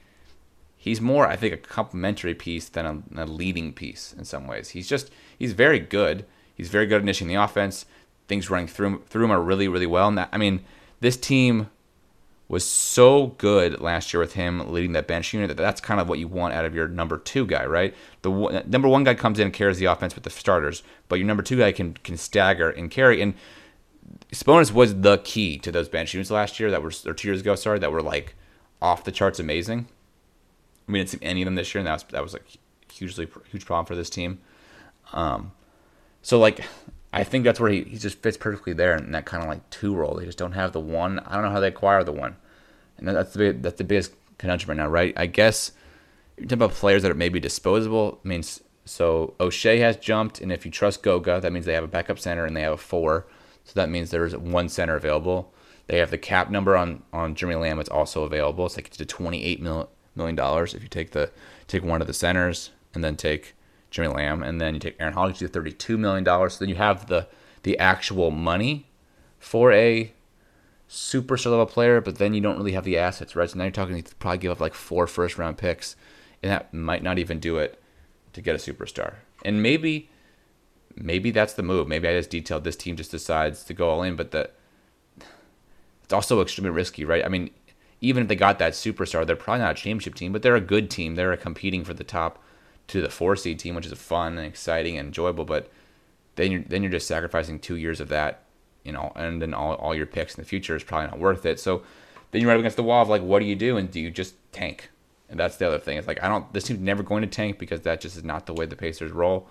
he's 0.89 1.01
more, 1.01 1.27
I 1.27 1.37
think, 1.37 1.55
a 1.55 1.57
complementary 1.57 2.35
piece 2.35 2.69
than 2.69 2.87
a, 3.15 3.23
a, 3.23 3.27
leading 3.27 3.73
piece 3.73 4.15
in 4.17 4.25
some 4.25 4.47
ways. 4.47 4.71
He's 4.71 4.89
just 4.89 5.11
he's 5.39 5.53
very 5.53 5.79
good. 5.79 6.25
He's 6.55 6.69
very 6.69 6.87
good 6.87 6.97
at 6.97 7.03
initiating 7.03 7.35
the 7.35 7.43
offense. 7.43 7.87
Things 8.27 8.51
running 8.51 8.67
through 8.67 9.03
through 9.09 9.25
him 9.25 9.31
are 9.31 9.41
really 9.41 9.69
really 9.69 9.87
well. 9.87 10.09
And 10.09 10.19
that, 10.19 10.29
I 10.33 10.39
mean, 10.39 10.65
this 11.01 11.17
team 11.17 11.71
was 12.49 12.65
so 12.65 13.35
good 13.39 13.81
last 13.81 14.13
year 14.13 14.21
with 14.21 14.33
him 14.33 14.73
leading 14.73 14.93
that 14.93 15.07
bench 15.07 15.35
unit 15.35 15.49
that 15.49 15.59
that's 15.59 15.83
kind 15.83 16.01
of 16.01 16.09
what 16.09 16.19
you 16.19 16.27
want 16.27 16.55
out 16.55 16.65
of 16.65 16.75
your 16.75 16.89
number 16.89 17.19
two 17.19 17.47
guy, 17.47 17.67
right? 17.67 17.95
The 18.23 18.65
number 18.67 18.89
one 18.89 19.05
guy 19.05 19.15
comes 19.15 19.39
in 19.39 19.45
and 19.47 19.55
carries 19.55 19.79
the 19.79 19.85
offense 19.85 20.15
with 20.15 20.25
the 20.25 20.31
starters, 20.31 20.83
but 21.09 21.17
your 21.17 21.27
number 21.27 21.43
two 21.43 21.59
guy 21.59 21.73
can 21.73 21.95
can 21.95 22.17
stagger 22.17 22.71
and 22.71 22.91
carry. 22.91 23.21
And 23.21 23.35
Sabonis 24.33 24.73
was 24.73 25.01
the 25.01 25.19
key 25.19 25.59
to 25.59 25.71
those 25.71 25.89
bench 25.89 26.15
units 26.15 26.31
last 26.31 26.59
year 26.59 26.71
that 26.71 26.83
were 26.83 26.93
or 27.05 27.13
two 27.13 27.29
years 27.29 27.41
ago, 27.41 27.55
sorry, 27.55 27.79
that 27.81 27.93
were 27.93 28.03
like 28.03 28.35
off 28.81 29.05
the 29.05 29.13
charts 29.13 29.39
amazing. 29.39 29.89
We 30.89 30.99
didn't 30.99 31.11
see 31.11 31.19
any 31.23 31.43
of 31.43 31.47
them 31.47 31.55
this 31.55 31.75
year, 31.75 31.81
and 31.81 31.87
that 31.87 31.93
was 31.93 32.05
that 32.11 32.23
was 32.23 32.33
like 32.33 32.47
hugely 32.93 33.29
huge 33.51 33.67
problem 33.67 33.87
for 33.87 33.95
this 33.95 34.11
team. 34.11 34.41
Um, 35.13 35.53
so 36.23 36.39
like 36.39 36.65
I 37.13 37.25
think 37.25 37.45
that's 37.45 37.61
where 37.61 37.71
he, 37.71 37.85
he 37.85 37.99
just 37.99 38.23
fits 38.23 38.37
perfectly 38.37 38.73
there 38.73 38.97
in 38.97 39.13
that 39.13 39.25
kind 39.25 39.43
of 39.43 39.49
like 39.49 39.69
two 39.71 39.95
role. 39.95 40.17
They 40.17 40.27
just 40.27 40.39
don't 40.39 40.53
have 40.53 40.73
the 40.73 40.81
one. 40.81 41.19
I 41.21 41.35
don't 41.35 41.45
know 41.45 41.51
how 41.51 41.61
they 41.61 41.69
acquire 41.69 42.05
the 42.05 42.13
one, 42.13 42.37
and 42.97 43.09
that's 43.09 43.33
the 43.33 43.39
big, 43.39 43.63
that's 43.63 43.79
the 43.79 43.85
biggest 43.85 44.13
conundrum 44.39 44.71
right 44.71 44.85
now, 44.85 44.91
right? 44.91 45.15
I 45.17 45.27
guess 45.27 45.73
you're 46.37 46.47
talking 46.47 46.63
about 46.63 46.77
players 46.77 47.03
that 47.03 47.11
are 47.11 47.15
maybe 47.15 47.41
disposable. 47.41 48.21
I 48.25 48.29
means 48.29 48.61
so 48.85 49.35
Oshae 49.39 49.79
has 49.81 49.97
jumped, 49.97 50.41
and 50.41 50.51
if 50.51 50.65
you 50.65 50.71
trust 50.71 51.03
Goga, 51.03 51.41
that 51.41 51.53
means 51.53 51.67
they 51.67 51.75
have 51.75 51.85
a 51.85 51.89
backup 51.89 52.19
center 52.19 52.47
and 52.47 52.57
they 52.57 52.63
have 52.63 52.73
a 52.73 52.79
four. 52.79 53.27
So 53.65 53.73
that 53.75 53.91
means 53.91 54.11
there's 54.11 54.37
one 54.37 54.69
center 54.69 54.97
available. 54.97 55.53
They 55.89 55.99
have 55.99 56.11
the 56.11 56.19
cap 56.19 56.51
number 56.51 56.77
on 56.77 57.03
on 57.13 57.35
Jeremy 57.35 57.61
Lamb. 57.61 57.81
It's 57.81 57.89
also 57.89 58.25
available. 58.25 58.67
It's 58.67 58.77
like 58.77 58.91
to 58.91 59.05
28 59.05 59.63
million 60.19 60.37
dollars 60.37 60.75
if 60.75 60.83
you 60.83 60.89
take 60.89 61.13
the 61.13 61.31
take 61.67 61.83
one 61.83 62.03
of 62.03 62.07
the 62.07 62.13
centers 62.13 62.71
and 62.93 63.03
then 63.03 63.17
take 63.17 63.55
Jimmy 63.91 64.09
Lamb, 64.09 64.43
and 64.43 64.61
then 64.61 64.75
you 64.75 64.81
take 64.81 64.97
Aaron 65.01 65.15
Holiday 65.15 65.39
to 65.39 65.49
thirty-two 65.49 65.97
million 65.97 66.25
dollars. 66.25 66.55
So 66.55 66.59
then 66.61 66.69
you 66.69 66.75
have 66.75 67.07
the 67.07 67.27
the 67.63 67.79
actual 67.79 68.31
money 68.31 68.87
for 69.39 69.73
a 69.73 70.13
superstar 70.89 71.51
level 71.53 71.67
player, 71.67 72.01
but 72.01 72.17
then 72.19 72.35
you 72.35 72.41
don't 72.41 72.57
really 72.57 72.73
have 72.73 72.85
the 72.85 72.99
assets, 72.99 73.37
right? 73.37 73.49
So 73.49 73.59
now 73.59 73.65
you're 73.65 73.71
talking 73.71 73.97
you 73.97 74.03
probably 74.19 74.39
give 74.39 74.53
up 74.53 74.61
like 74.61 74.75
four 74.75 75.07
first 75.07 75.39
round 75.39 75.57
picks, 75.59 75.97
and 76.43 76.53
that 76.53 76.73
might 76.75 77.03
not 77.03 77.19
even 77.19 77.39
do 77.39 77.59
it 77.59 77.81
to 78.33 78.43
get 78.43 78.55
a 78.55 78.59
superstar. 78.59 79.15
And 79.45 79.63
maybe 79.63 80.11
maybe 80.95 81.31
that's 81.31 81.55
the 81.55 81.63
move. 81.63 81.89
Maybe 81.89 82.09
I 82.09 82.13
just 82.13 82.31
detailed 82.31 82.65
this 82.65 82.77
team 82.77 82.97
just 82.97 83.11
decides 83.11 83.65
to 83.65 83.75
go 83.75 83.89
all 83.89 84.03
in, 84.03 84.17
but 84.17 84.33
that 84.33 84.55
it's 86.05 86.13
also 86.13 86.41
extremely 86.41 86.71
risky, 86.71 87.05
right? 87.05 87.25
I 87.25 87.29
mean, 87.29 87.51
even 88.01 88.23
if 88.23 88.29
they 88.29 88.37
got 88.37 88.59
that 88.59 88.73
superstar, 88.73 89.27
they're 89.27 89.37
probably 89.37 89.63
not 89.63 89.73
a 89.73 89.75
championship 89.75 90.15
team, 90.15 90.33
but 90.33 90.43
they're 90.43 90.57
a 90.57 90.61
good 90.61 90.91
team. 90.91 91.15
They're 91.15 91.37
competing 91.37 91.85
for 91.85 91.95
the 91.95 92.05
top 92.05 92.43
to 92.89 93.01
the 93.01 93.11
four 93.11 93.37
seed 93.37 93.59
team, 93.59 93.75
which 93.75 93.87
is 93.87 93.93
fun 93.95 94.39
and 94.39 94.47
exciting 94.47 94.97
and 94.97 95.09
enjoyable. 95.09 95.45
But 95.45 95.71
then 96.37 96.53
you're 96.53 96.63
then 96.63 96.83
you're 96.83 96.93
just 96.93 97.09
sacrificing 97.09 97.59
two 97.59 97.77
years 97.77 98.01
of 98.01 98.09
that, 98.09 98.43
you 98.85 98.93
know, 98.93 99.13
and 99.17 99.43
then 99.43 99.55
all, 99.55 99.75
all 99.75 99.95
your 99.95 100.07
picks 100.07 100.35
in 100.35 100.43
the 100.43 100.49
future 100.49 100.77
is 100.77 100.85
probably 100.85 101.09
not 101.09 101.19
worth 101.19 101.45
it. 101.45 101.59
So 101.59 101.83
then 102.31 102.41
you're 102.41 102.51
right 102.51 102.59
against 102.59 102.77
the 102.77 102.83
wall 102.83 103.03
of 103.03 103.09
like, 103.09 103.23
what 103.23 103.41
do 103.41 103.47
you 103.47 103.57
do? 103.57 103.77
And 103.77 103.91
do 103.91 104.01
you 104.01 104.11
just 104.11 104.35
tank? 104.53 104.91
And 105.29 105.39
that's 105.39 105.57
the 105.57 105.67
other 105.67 105.79
thing. 105.79 105.99
It's 105.99 106.07
like 106.07 106.23
I 106.23 106.29
don't. 106.29 106.51
This 106.53 106.65
team's 106.65 106.81
never 106.81 107.03
going 107.03 107.23
to 107.23 107.29
tank 107.29 107.59
because 107.59 107.83
that 107.83 108.01
just 108.01 108.17
is 108.17 108.25
not 108.25 108.47
the 108.47 108.55
way 108.55 108.65
the 108.65 108.77
Pacers 108.77 109.13
roll. 109.13 109.47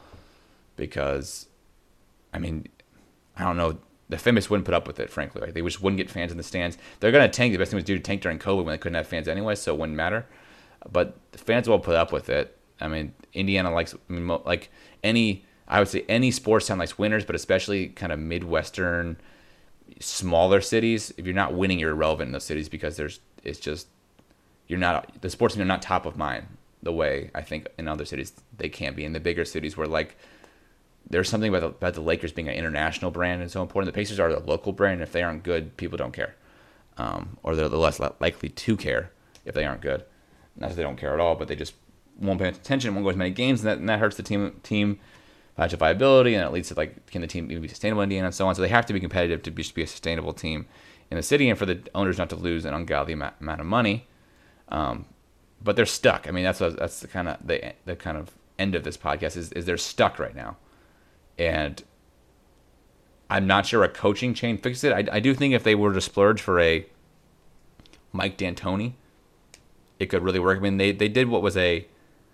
Because, 0.76 1.48
I 2.34 2.40
mean, 2.40 2.68
I 3.36 3.44
don't 3.44 3.58
know. 3.58 3.78
The 4.10 4.18
famous 4.18 4.50
wouldn't 4.50 4.66
put 4.66 4.74
up 4.74 4.88
with 4.88 5.00
it, 5.00 5.10
frankly. 5.10 5.52
They 5.52 5.62
just 5.62 5.82
wouldn't 5.82 5.98
get 5.98 6.10
fans 6.10 6.32
in 6.32 6.38
the 6.38 6.44
stands. 6.44 6.78
They're 7.00 7.12
gonna 7.12 7.28
tank. 7.28 7.52
The 7.52 7.60
best 7.60 7.72
thing 7.72 7.78
was 7.78 7.84
do 7.84 7.98
to 7.98 8.02
tank 8.02 8.22
during 8.22 8.40
COVID 8.40 8.64
when 8.64 8.74
they 8.74 8.78
couldn't 8.78 8.96
have 8.96 9.08
fans 9.08 9.28
anyway, 9.28 9.56
so 9.56 9.74
it 9.74 9.80
wouldn't 9.80 9.98
matter. 9.98 10.26
But 10.90 11.18
the 11.32 11.38
fans 11.38 11.68
will 11.68 11.80
put 11.80 11.96
up 11.96 12.12
with 12.12 12.30
it. 12.30 12.58
I 12.80 12.88
mean, 12.88 13.14
Indiana 13.34 13.72
likes 13.72 13.94
I 13.94 14.14
mean, 14.14 14.28
like 14.46 14.70
any 15.04 15.46
I 15.68 15.80
would 15.80 15.90
say 15.90 16.06
any 16.08 16.32
sports 16.32 16.68
town 16.68 16.78
likes 16.78 16.98
winners, 16.98 17.26
but 17.26 17.36
especially 17.36 17.88
kind 17.88 18.12
of 18.12 18.20
midwestern, 18.20 19.18
smaller 20.00 20.62
cities. 20.62 21.14
If 21.18 21.26
you're 21.26 21.36
not 21.36 21.54
winning, 21.54 21.80
you're 21.80 21.92
irrelevant 21.92 22.28
in 22.28 22.32
those 22.32 22.46
cities 22.46 22.70
because 22.70 22.96
there's 22.96 23.20
it's 23.44 23.60
just 23.60 23.88
you're 24.68 24.80
not 24.80 25.22
the 25.22 25.30
sports 25.30 25.56
teams 25.56 25.64
are 25.64 25.66
not 25.66 25.82
top 25.82 26.06
of 26.06 26.18
mind 26.18 26.46
the 26.84 26.94
way 26.94 27.32
I 27.34 27.42
think 27.42 27.68
in 27.78 27.88
other 27.88 28.06
cities 28.06 28.34
they 28.56 28.70
can 28.70 28.94
be. 28.94 29.04
In 29.04 29.14
the 29.14 29.20
bigger 29.20 29.46
cities 29.46 29.76
where 29.76 29.88
like 29.88 30.18
there's 31.10 31.30
something 31.30 31.54
about 31.54 31.62
the, 31.62 31.68
about 31.68 31.94
the 31.94 32.02
Lakers 32.02 32.32
being 32.32 32.48
an 32.48 32.56
international 32.56 33.12
brand 33.12 33.42
and 33.42 33.50
so 33.50 33.62
important. 33.62 33.94
The 33.94 33.98
Pacers 33.98 34.20
are 34.20 34.30
a 34.30 34.40
local 34.40 34.74
brand. 34.74 34.96
And 34.96 35.04
if 35.04 35.12
they 35.12 35.24
aren't 35.24 35.44
good, 35.44 35.78
people 35.78 35.98
don't 35.98 36.14
care, 36.14 36.36
um, 36.98 37.38
or 37.44 37.56
they're 37.56 37.70
less 37.70 38.00
likely 38.00 38.50
to 38.50 38.78
care 38.78 39.12
if 39.46 39.56
they 39.56 39.66
aren't 39.66 39.82
good. 39.82 40.04
Not 40.58 40.70
that 40.70 40.76
they 40.76 40.84
don't 40.84 40.98
care 40.98 41.14
at 41.14 41.20
all, 41.20 41.36
but 41.36 41.48
they 41.48 41.56
just 41.56 41.76
won't 42.20 42.40
pay 42.40 42.50
attention, 42.50 42.94
won't 42.94 43.06
go 43.06 43.10
as 43.10 43.16
many 43.16 43.32
games, 43.32 43.62
and 43.62 43.70
that, 43.70 43.78
and 43.78 43.88
that 43.90 44.00
hurts 44.00 44.18
the 44.18 44.24
team 44.24 44.60
team 44.64 45.00
financial 45.56 45.78
viability, 45.78 46.36
and 46.36 46.44
it 46.44 46.52
leads 46.52 46.70
to 46.70 46.76
like 46.76 47.06
can 47.08 47.22
the 47.22 47.28
team 47.28 47.50
even 47.52 47.62
be 47.62 47.68
sustainable 47.68 48.02
in 48.02 48.06
Indiana 48.06 48.28
and 48.28 48.36
so 48.36 48.48
on. 48.48 48.56
So 48.56 48.62
they 48.62 48.68
have 48.68 48.86
to 48.88 48.94
be 48.94 49.00
competitive 49.00 49.44
to 49.44 49.52
be, 49.52 49.64
to 49.64 49.74
be 49.74 49.84
a 49.84 49.88
sustainable 49.88 50.34
team 50.34 50.66
in 51.10 51.18
the 51.18 51.24
city, 51.24 51.50
and 51.50 51.58
for 51.58 51.66
the 51.66 51.82
owners 51.96 52.18
not 52.18 52.30
to 52.30 52.36
lose 52.36 52.66
an 52.66 52.74
ungodly 52.74 53.14
amount 53.14 53.62
of 53.62 53.66
money. 53.66 54.08
Um, 54.70 55.06
but 55.64 55.76
they're 55.76 55.86
stuck. 55.86 56.28
I 56.28 56.32
mean, 56.32 56.44
that's 56.44 56.60
what, 56.60 56.78
that's 56.78 57.00
the 57.00 57.08
kind 57.08 57.28
of 57.28 57.38
the 57.46 57.74
the 57.86 57.96
kind 57.96 58.18
of 58.18 58.32
end 58.60 58.76
of 58.76 58.84
this 58.84 58.98
podcast 58.98 59.38
is 59.38 59.52
is 59.54 59.66
they're 59.66 59.78
stuck 59.78 60.20
right 60.20 60.36
now, 60.36 60.58
and 61.38 61.84
I'm 63.30 63.48
not 63.48 63.66
sure 63.66 63.84
a 63.84 63.90
coaching 63.90 64.34
change 64.34 64.62
fixes 64.62 64.84
it. 64.86 64.94
I, 64.94 65.18
I 65.18 65.20
do 65.20 65.34
think 65.34 65.54
if 65.54 65.64
they 65.64 65.76
were 65.76 65.94
to 65.94 66.02
splurge 66.02 66.42
for 66.42 66.60
a 66.60 66.86
Mike 68.12 68.38
D'Antoni, 68.38 68.94
it 70.00 70.08
could 70.08 70.24
really 70.24 70.40
work. 70.40 70.58
I 70.58 70.62
mean, 70.62 70.78
they 70.78 70.92
they 70.92 71.10
did 71.10 71.28
what 71.28 71.42
was 71.42 71.58
a 71.58 71.88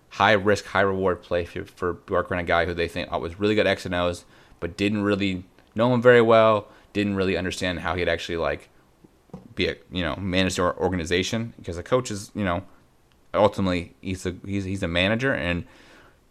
high 0.09 0.33
risk, 0.33 0.65
high 0.65 0.81
reward 0.81 1.23
play 1.23 1.45
for, 1.45 1.65
for 1.65 2.33
on 2.33 2.39
a 2.39 2.43
guy 2.43 2.65
who 2.65 2.73
they 2.73 2.87
think 2.87 3.09
oh, 3.11 3.19
was 3.19 3.39
really 3.39 3.55
good 3.55 3.65
X 3.65 3.85
and 3.85 3.95
O's, 3.95 4.25
but 4.59 4.77
didn't 4.77 5.03
really 5.03 5.43
know 5.75 5.93
him 5.93 6.01
very 6.01 6.21
well, 6.21 6.67
didn't 6.93 7.15
really 7.15 7.35
understand 7.35 7.79
how 7.79 7.95
he'd 7.95 8.07
actually 8.07 8.37
like 8.37 8.69
be 9.55 9.67
a 9.67 9.75
you 9.91 10.03
know 10.03 10.15
manage 10.17 10.55
their 10.55 10.77
organization 10.77 11.53
because 11.57 11.77
a 11.77 11.83
coach 11.83 12.11
is 12.11 12.31
you 12.35 12.43
know 12.43 12.63
ultimately 13.33 13.93
he's 14.01 14.25
a 14.25 14.35
he's 14.45 14.63
he's 14.63 14.83
a 14.83 14.87
manager 14.87 15.33
and 15.33 15.65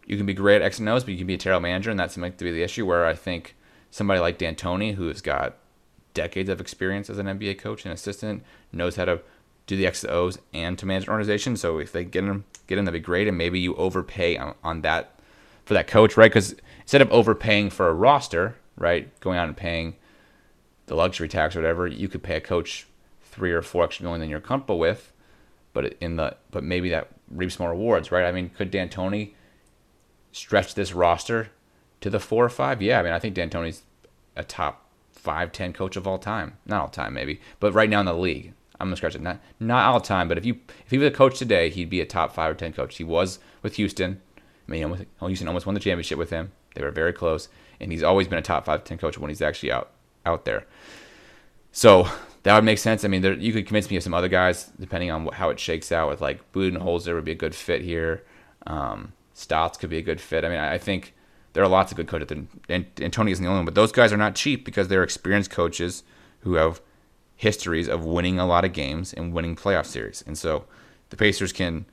you 0.05 0.17
can 0.17 0.25
be 0.25 0.33
great 0.33 0.57
at 0.57 0.61
X 0.61 0.79
and 0.79 0.89
O's, 0.89 1.03
but 1.03 1.11
you 1.11 1.17
can 1.17 1.27
be 1.27 1.35
a 1.35 1.37
terrible 1.37 1.61
manager, 1.61 1.89
and 1.89 1.99
that 1.99 2.11
seems 2.11 2.35
to 2.35 2.43
be 2.43 2.51
the 2.51 2.63
issue. 2.63 2.85
Where 2.85 3.05
I 3.05 3.13
think 3.13 3.55
somebody 3.91 4.19
like 4.19 4.37
D'Antoni, 4.37 4.95
who 4.95 5.07
has 5.07 5.21
got 5.21 5.57
decades 6.13 6.49
of 6.49 6.61
experience 6.61 7.09
as 7.09 7.17
an 7.17 7.27
NBA 7.27 7.59
coach 7.59 7.85
and 7.85 7.93
assistant, 7.93 8.43
knows 8.71 8.95
how 8.95 9.05
to 9.05 9.21
do 9.65 9.77
the 9.77 9.87
X 9.87 10.03
and 10.03 10.13
O's 10.13 10.37
and 10.53 10.77
to 10.77 10.85
manage 10.85 11.05
an 11.05 11.11
organization. 11.11 11.55
So 11.55 11.79
if 11.79 11.91
they 11.91 12.03
get 12.03 12.23
him, 12.23 12.45
get 12.67 12.77
him, 12.77 12.85
that'd 12.85 13.01
be 13.01 13.05
great. 13.05 13.27
And 13.27 13.37
maybe 13.37 13.59
you 13.59 13.75
overpay 13.75 14.37
on, 14.37 14.55
on 14.63 14.81
that 14.81 15.19
for 15.65 15.73
that 15.73 15.87
coach, 15.87 16.17
right? 16.17 16.29
Because 16.29 16.55
instead 16.81 17.01
of 17.01 17.11
overpaying 17.11 17.69
for 17.69 17.87
a 17.87 17.93
roster, 17.93 18.55
right, 18.77 19.17
going 19.21 19.37
out 19.37 19.47
and 19.47 19.55
paying 19.55 19.95
the 20.87 20.95
luxury 20.95 21.29
tax 21.29 21.55
or 21.55 21.61
whatever, 21.61 21.87
you 21.87 22.09
could 22.09 22.23
pay 22.23 22.35
a 22.35 22.41
coach 22.41 22.87
three 23.21 23.51
or 23.51 23.61
four 23.61 23.85
extra 23.85 24.03
million 24.03 24.19
than 24.19 24.29
you're 24.29 24.41
comfortable 24.41 24.79
with. 24.79 25.11
But 25.71 25.95
in 25.99 26.17
the 26.17 26.35
but 26.51 26.63
maybe 26.63 26.89
that 26.89 27.07
reaps 27.31 27.59
more 27.59 27.69
rewards, 27.69 28.11
right? 28.11 28.25
I 28.25 28.31
mean, 28.31 28.49
could 28.49 28.69
D'Antoni 28.69 29.33
stretch 30.33 30.75
this 30.75 30.93
roster 30.93 31.51
to 32.01 32.09
the 32.09 32.19
four 32.19 32.43
or 32.43 32.49
five? 32.49 32.81
Yeah, 32.81 32.99
I 32.99 33.03
mean, 33.03 33.13
I 33.13 33.19
think 33.19 33.35
D'Antoni's 33.35 33.83
a 34.35 34.43
top 34.43 34.89
five, 35.13 35.53
ten 35.53 35.71
coach 35.71 35.95
of 35.95 36.05
all 36.05 36.17
time. 36.17 36.57
Not 36.65 36.81
all 36.81 36.89
time, 36.89 37.13
maybe, 37.13 37.39
but 37.61 37.73
right 37.73 37.89
now 37.89 38.01
in 38.01 38.05
the 38.05 38.13
league, 38.13 38.53
I'm 38.79 38.87
gonna 38.87 38.97
scratch 38.97 39.15
it. 39.15 39.21
Not 39.21 39.39
not 39.61 39.85
all 39.85 40.01
time, 40.01 40.27
but 40.27 40.37
if 40.37 40.45
you 40.45 40.59
if 40.85 40.91
he 40.91 40.97
was 40.97 41.07
a 41.07 41.11
coach 41.11 41.39
today, 41.39 41.69
he'd 41.69 41.89
be 41.89 42.01
a 42.01 42.05
top 42.05 42.33
five 42.33 42.51
or 42.51 42.55
ten 42.55 42.73
coach. 42.73 42.97
He 42.97 43.05
was 43.05 43.39
with 43.61 43.77
Houston. 43.77 44.19
I 44.67 44.71
mean, 44.71 44.83
almost, 44.83 45.03
Houston 45.19 45.47
almost 45.47 45.65
won 45.65 45.75
the 45.75 45.79
championship 45.79 46.17
with 46.17 46.29
him. 46.29 46.51
They 46.75 46.83
were 46.83 46.91
very 46.91 47.13
close, 47.13 47.47
and 47.79 47.91
he's 47.91 48.03
always 48.03 48.27
been 48.27 48.39
a 48.39 48.43
top 48.43 48.65
five, 48.65 48.83
ten 48.83 48.97
coach 48.97 49.17
when 49.17 49.29
he's 49.29 49.41
actually 49.41 49.71
out 49.71 49.91
out 50.25 50.45
there. 50.45 50.65
So 51.71 52.07
that 52.43 52.55
would 52.55 52.63
make 52.63 52.77
sense. 52.77 53.05
I 53.05 53.07
mean, 53.07 53.21
there, 53.21 53.33
you 53.33 53.53
could 53.53 53.65
convince 53.65 53.89
me 53.89 53.97
of 53.97 54.03
some 54.03 54.13
other 54.13 54.27
guys 54.27 54.71
depending 54.79 55.11
on 55.11 55.27
how 55.27 55.49
it 55.49 55.59
shakes 55.59 55.91
out. 55.91 56.09
With 56.09 56.21
like 56.21 56.51
Budenholzer 56.51 57.13
would 57.13 57.25
be 57.25 57.31
a 57.31 57.35
good 57.35 57.55
fit 57.55 57.81
here. 57.81 58.23
Um, 58.67 59.13
Stotts 59.33 59.77
could 59.77 59.89
be 59.89 59.97
a 59.97 60.01
good 60.01 60.21
fit. 60.21 60.45
I 60.45 60.49
mean, 60.49 60.59
I 60.59 60.77
think 60.77 61.13
there 61.53 61.63
are 61.63 61.69
lots 61.69 61.91
of 61.91 61.97
good 61.97 62.07
coaches, 62.07 62.29
and, 62.69 62.95
D'Antoni 62.95 63.31
isn't 63.31 63.43
the 63.43 63.49
only 63.49 63.59
one. 63.59 63.65
But 63.65 63.75
those 63.75 63.91
guys 63.91 64.13
are 64.13 64.17
not 64.17 64.35
cheap 64.35 64.65
because 64.65 64.87
they're 64.87 65.03
experienced 65.03 65.51
coaches 65.51 66.03
who 66.41 66.55
have 66.55 66.81
histories 67.35 67.87
of 67.87 68.05
winning 68.05 68.39
a 68.39 68.45
lot 68.45 68.65
of 68.65 68.73
games 68.73 69.13
and 69.13 69.33
winning 69.33 69.55
playoff 69.55 69.85
series. 69.85 70.23
And 70.25 70.37
so 70.37 70.65
the 71.09 71.17
Pacers 71.17 71.51
can 71.51 71.85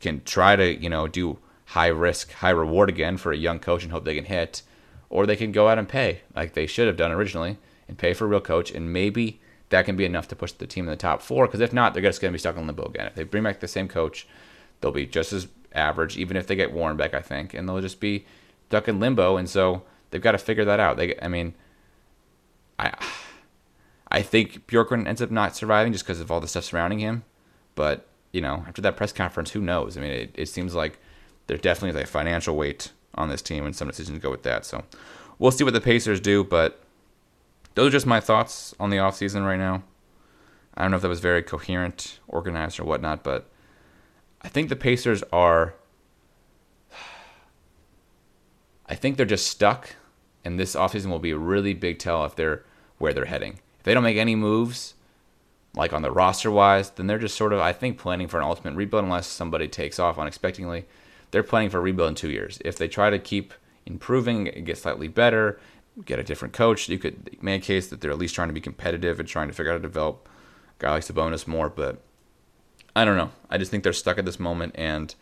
can 0.00 0.22
try 0.24 0.56
to 0.56 0.74
you 0.80 0.90
know 0.90 1.08
do 1.08 1.38
high 1.66 1.88
risk, 1.88 2.32
high 2.32 2.50
reward 2.50 2.88
again 2.88 3.16
for 3.16 3.32
a 3.32 3.36
young 3.36 3.58
coach 3.58 3.82
and 3.82 3.92
hope 3.92 4.04
they 4.04 4.14
can 4.14 4.26
hit, 4.26 4.62
or 5.08 5.26
they 5.26 5.36
can 5.36 5.52
go 5.52 5.68
out 5.68 5.78
and 5.78 5.88
pay 5.88 6.20
like 6.34 6.54
they 6.54 6.66
should 6.66 6.86
have 6.86 6.96
done 6.96 7.12
originally 7.12 7.58
and 7.88 7.98
pay 7.98 8.12
for 8.12 8.24
a 8.24 8.28
real 8.28 8.40
coach 8.40 8.70
and 8.70 8.92
maybe 8.92 9.40
that 9.70 9.84
can 9.84 9.96
be 9.96 10.04
enough 10.04 10.28
to 10.28 10.36
push 10.36 10.52
the 10.52 10.66
team 10.66 10.84
in 10.84 10.90
the 10.90 10.96
top 10.96 11.20
four. 11.22 11.46
Because 11.46 11.60
if 11.60 11.72
not, 11.72 11.92
they're 11.92 12.02
just 12.02 12.20
going 12.20 12.30
to 12.30 12.34
be 12.34 12.38
stuck 12.38 12.56
in 12.56 12.66
limbo 12.66 12.84
again. 12.84 13.06
If 13.06 13.14
they 13.14 13.24
bring 13.24 13.42
back 13.42 13.60
the 13.60 13.68
same 13.68 13.88
coach, 13.88 14.26
they'll 14.80 14.92
be 14.92 15.06
just 15.06 15.32
as 15.32 15.48
average, 15.76 16.16
even 16.16 16.36
if 16.36 16.46
they 16.46 16.56
get 16.56 16.72
Warren 16.72 16.96
back, 16.96 17.14
I 17.14 17.20
think, 17.20 17.54
and 17.54 17.68
they'll 17.68 17.80
just 17.80 18.00
be 18.00 18.26
stuck 18.68 18.88
in 18.88 19.00
limbo. 19.00 19.36
And 19.36 19.48
so 19.48 19.82
they've 20.10 20.20
got 20.20 20.32
to 20.32 20.38
figure 20.38 20.64
that 20.64 20.80
out. 20.80 20.96
They, 20.96 21.14
I 21.20 21.28
mean, 21.28 21.54
I, 22.78 22.92
I 24.08 24.22
think 24.22 24.66
Bjorkgren 24.66 25.06
ends 25.06 25.22
up 25.22 25.30
not 25.30 25.56
surviving 25.56 25.92
just 25.92 26.04
because 26.04 26.20
of 26.20 26.30
all 26.30 26.40
the 26.40 26.48
stuff 26.48 26.64
surrounding 26.64 27.00
him. 27.00 27.24
But 27.74 28.06
you 28.32 28.40
know, 28.40 28.64
after 28.66 28.82
that 28.82 28.96
press 28.96 29.12
conference, 29.12 29.52
who 29.52 29.60
knows? 29.60 29.96
I 29.96 30.00
mean, 30.00 30.10
it, 30.10 30.30
it 30.34 30.46
seems 30.46 30.74
like 30.74 30.98
there 31.46 31.56
definitely 31.56 31.98
is 31.98 32.04
a 32.04 32.10
financial 32.10 32.56
weight 32.56 32.92
on 33.14 33.28
this 33.28 33.42
team, 33.42 33.64
and 33.64 33.74
some 33.74 33.88
decisions 33.88 34.18
go 34.18 34.30
with 34.30 34.42
that. 34.42 34.64
So 34.66 34.84
we'll 35.38 35.50
see 35.50 35.64
what 35.64 35.72
the 35.74 35.80
Pacers 35.80 36.20
do, 36.20 36.44
but 36.44 36.82
those 37.74 37.88
are 37.88 37.92
just 37.92 38.06
my 38.06 38.20
thoughts 38.20 38.74
on 38.78 38.90
the 38.90 38.96
offseason 38.96 39.46
right 39.46 39.58
now. 39.58 39.82
I 40.74 40.82
don't 40.82 40.90
know 40.90 40.96
if 40.96 41.02
that 41.02 41.08
was 41.08 41.20
very 41.20 41.42
coherent, 41.42 42.18
organized, 42.28 42.78
or 42.78 42.84
whatnot, 42.84 43.22
but 43.22 43.48
I 44.46 44.48
think 44.48 44.68
the 44.68 44.76
Pacers 44.76 45.24
are. 45.32 45.74
I 48.88 48.94
think 48.94 49.16
they're 49.16 49.26
just 49.26 49.48
stuck, 49.48 49.96
and 50.44 50.56
this 50.56 50.76
offseason 50.76 51.06
will 51.06 51.18
be 51.18 51.32
a 51.32 51.36
really 51.36 51.74
big 51.74 51.98
tell 51.98 52.24
if 52.24 52.36
they're 52.36 52.62
where 52.98 53.12
they're 53.12 53.24
heading. 53.24 53.58
If 53.80 53.82
they 53.82 53.92
don't 53.92 54.04
make 54.04 54.16
any 54.16 54.36
moves, 54.36 54.94
like 55.74 55.92
on 55.92 56.02
the 56.02 56.12
roster 56.12 56.48
wise, 56.48 56.90
then 56.90 57.08
they're 57.08 57.18
just 57.18 57.36
sort 57.36 57.52
of, 57.52 57.58
I 57.58 57.72
think, 57.72 57.98
planning 57.98 58.28
for 58.28 58.38
an 58.38 58.46
ultimate 58.46 58.76
rebuild 58.76 59.02
unless 59.02 59.26
somebody 59.26 59.66
takes 59.66 59.98
off 59.98 60.16
unexpectedly. 60.16 60.84
They're 61.32 61.42
planning 61.42 61.70
for 61.70 61.78
a 61.78 61.80
rebuild 61.82 62.10
in 62.10 62.14
two 62.14 62.30
years. 62.30 62.60
If 62.64 62.78
they 62.78 62.86
try 62.86 63.10
to 63.10 63.18
keep 63.18 63.52
improving, 63.84 64.44
get 64.64 64.78
slightly 64.78 65.08
better, 65.08 65.58
get 66.04 66.20
a 66.20 66.22
different 66.22 66.54
coach. 66.54 66.88
You 66.88 67.00
could 67.00 67.42
make 67.42 67.64
a 67.64 67.66
case 67.66 67.88
that 67.88 68.00
they're 68.00 68.12
at 68.12 68.18
least 68.18 68.36
trying 68.36 68.48
to 68.48 68.54
be 68.54 68.60
competitive 68.60 69.18
and 69.18 69.28
trying 69.28 69.48
to 69.48 69.54
figure 69.54 69.72
out 69.72 69.74
how 69.74 69.78
to 69.78 69.88
develop 69.88 70.28
a 70.78 70.82
guy 70.84 70.92
like 70.92 71.02
Sabonis 71.02 71.48
more. 71.48 71.68
But 71.68 72.00
I 72.96 73.04
don't 73.04 73.18
know. 73.18 73.30
I 73.50 73.58
just 73.58 73.70
think 73.70 73.84
they're 73.84 73.92
stuck 73.92 74.16
at 74.16 74.24
this 74.24 74.40
moment, 74.40 74.74
and 74.74 75.14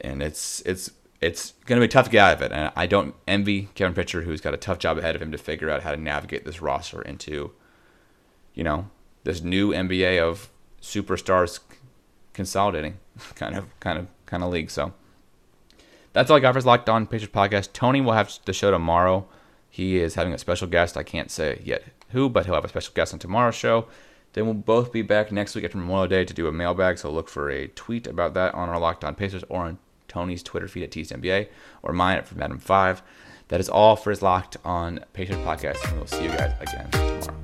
and 0.00 0.22
it's 0.22 0.62
it's 0.62 0.90
it's 1.20 1.52
going 1.66 1.78
to 1.78 1.86
be 1.86 1.88
tough 1.88 2.06
to 2.06 2.10
get 2.10 2.24
out 2.24 2.36
of 2.36 2.42
it. 2.42 2.50
And 2.50 2.72
I 2.74 2.86
don't 2.86 3.14
envy 3.28 3.68
Kevin 3.74 3.92
Pritchard, 3.92 4.24
who's 4.24 4.40
got 4.40 4.54
a 4.54 4.56
tough 4.56 4.78
job 4.78 4.96
ahead 4.96 5.14
of 5.14 5.20
him 5.20 5.30
to 5.32 5.38
figure 5.38 5.68
out 5.68 5.82
how 5.82 5.90
to 5.90 5.98
navigate 5.98 6.46
this 6.46 6.62
roster 6.62 7.02
into, 7.02 7.52
you 8.54 8.64
know, 8.64 8.88
this 9.22 9.42
new 9.42 9.68
NBA 9.68 10.18
of 10.18 10.48
superstars 10.80 11.60
consolidating 12.32 12.98
kind 13.34 13.54
of 13.54 13.78
kind 13.78 13.98
of 13.98 14.06
kind 14.24 14.42
of 14.42 14.50
league. 14.50 14.70
So 14.70 14.94
that's 16.14 16.30
all 16.30 16.38
I 16.38 16.40
got 16.40 16.54
for 16.54 16.58
this 16.58 16.66
Locked 16.66 16.88
On 16.88 17.06
Pacers 17.06 17.28
podcast. 17.28 17.74
Tony 17.74 18.00
will 18.00 18.12
have 18.12 18.32
the 18.46 18.54
show 18.54 18.70
tomorrow. 18.70 19.28
He 19.68 19.98
is 19.98 20.14
having 20.14 20.32
a 20.32 20.38
special 20.38 20.68
guest. 20.68 20.96
I 20.96 21.02
can't 21.02 21.30
say 21.30 21.60
yet 21.62 21.82
who, 22.12 22.30
but 22.30 22.46
he'll 22.46 22.54
have 22.54 22.64
a 22.64 22.68
special 22.70 22.94
guest 22.94 23.12
on 23.12 23.18
tomorrow's 23.18 23.56
show. 23.56 23.88
Then 24.32 24.44
we'll 24.46 24.54
both 24.54 24.92
be 24.92 25.02
back 25.02 25.30
next 25.30 25.54
week 25.54 25.64
after 25.64 25.78
Memorial 25.78 26.08
Day 26.08 26.24
to 26.24 26.34
do 26.34 26.46
a 26.46 26.52
mailbag. 26.52 26.98
So 26.98 27.10
look 27.10 27.28
for 27.28 27.50
a 27.50 27.68
tweet 27.68 28.06
about 28.06 28.34
that 28.34 28.54
on 28.54 28.68
our 28.68 28.78
Locked 28.78 29.04
On 29.04 29.14
Pacers 29.14 29.44
or 29.48 29.62
on 29.62 29.78
Tony's 30.08 30.42
Twitter 30.42 30.68
feed 30.68 30.84
at 30.84 30.90
TSNBA 30.90 31.48
or 31.82 31.92
mine 31.92 32.18
at 32.18 32.26
from 32.26 32.38
Adam5. 32.38 33.02
That 33.48 33.60
is 33.60 33.68
all 33.68 33.96
for 33.96 34.10
his 34.10 34.22
Locked 34.22 34.56
On 34.64 35.04
Pacers 35.12 35.36
podcast, 35.36 35.86
and 35.88 35.98
we'll 35.98 36.06
see 36.06 36.24
you 36.24 36.30
guys 36.30 36.54
again 36.60 36.90
tomorrow. 37.20 37.41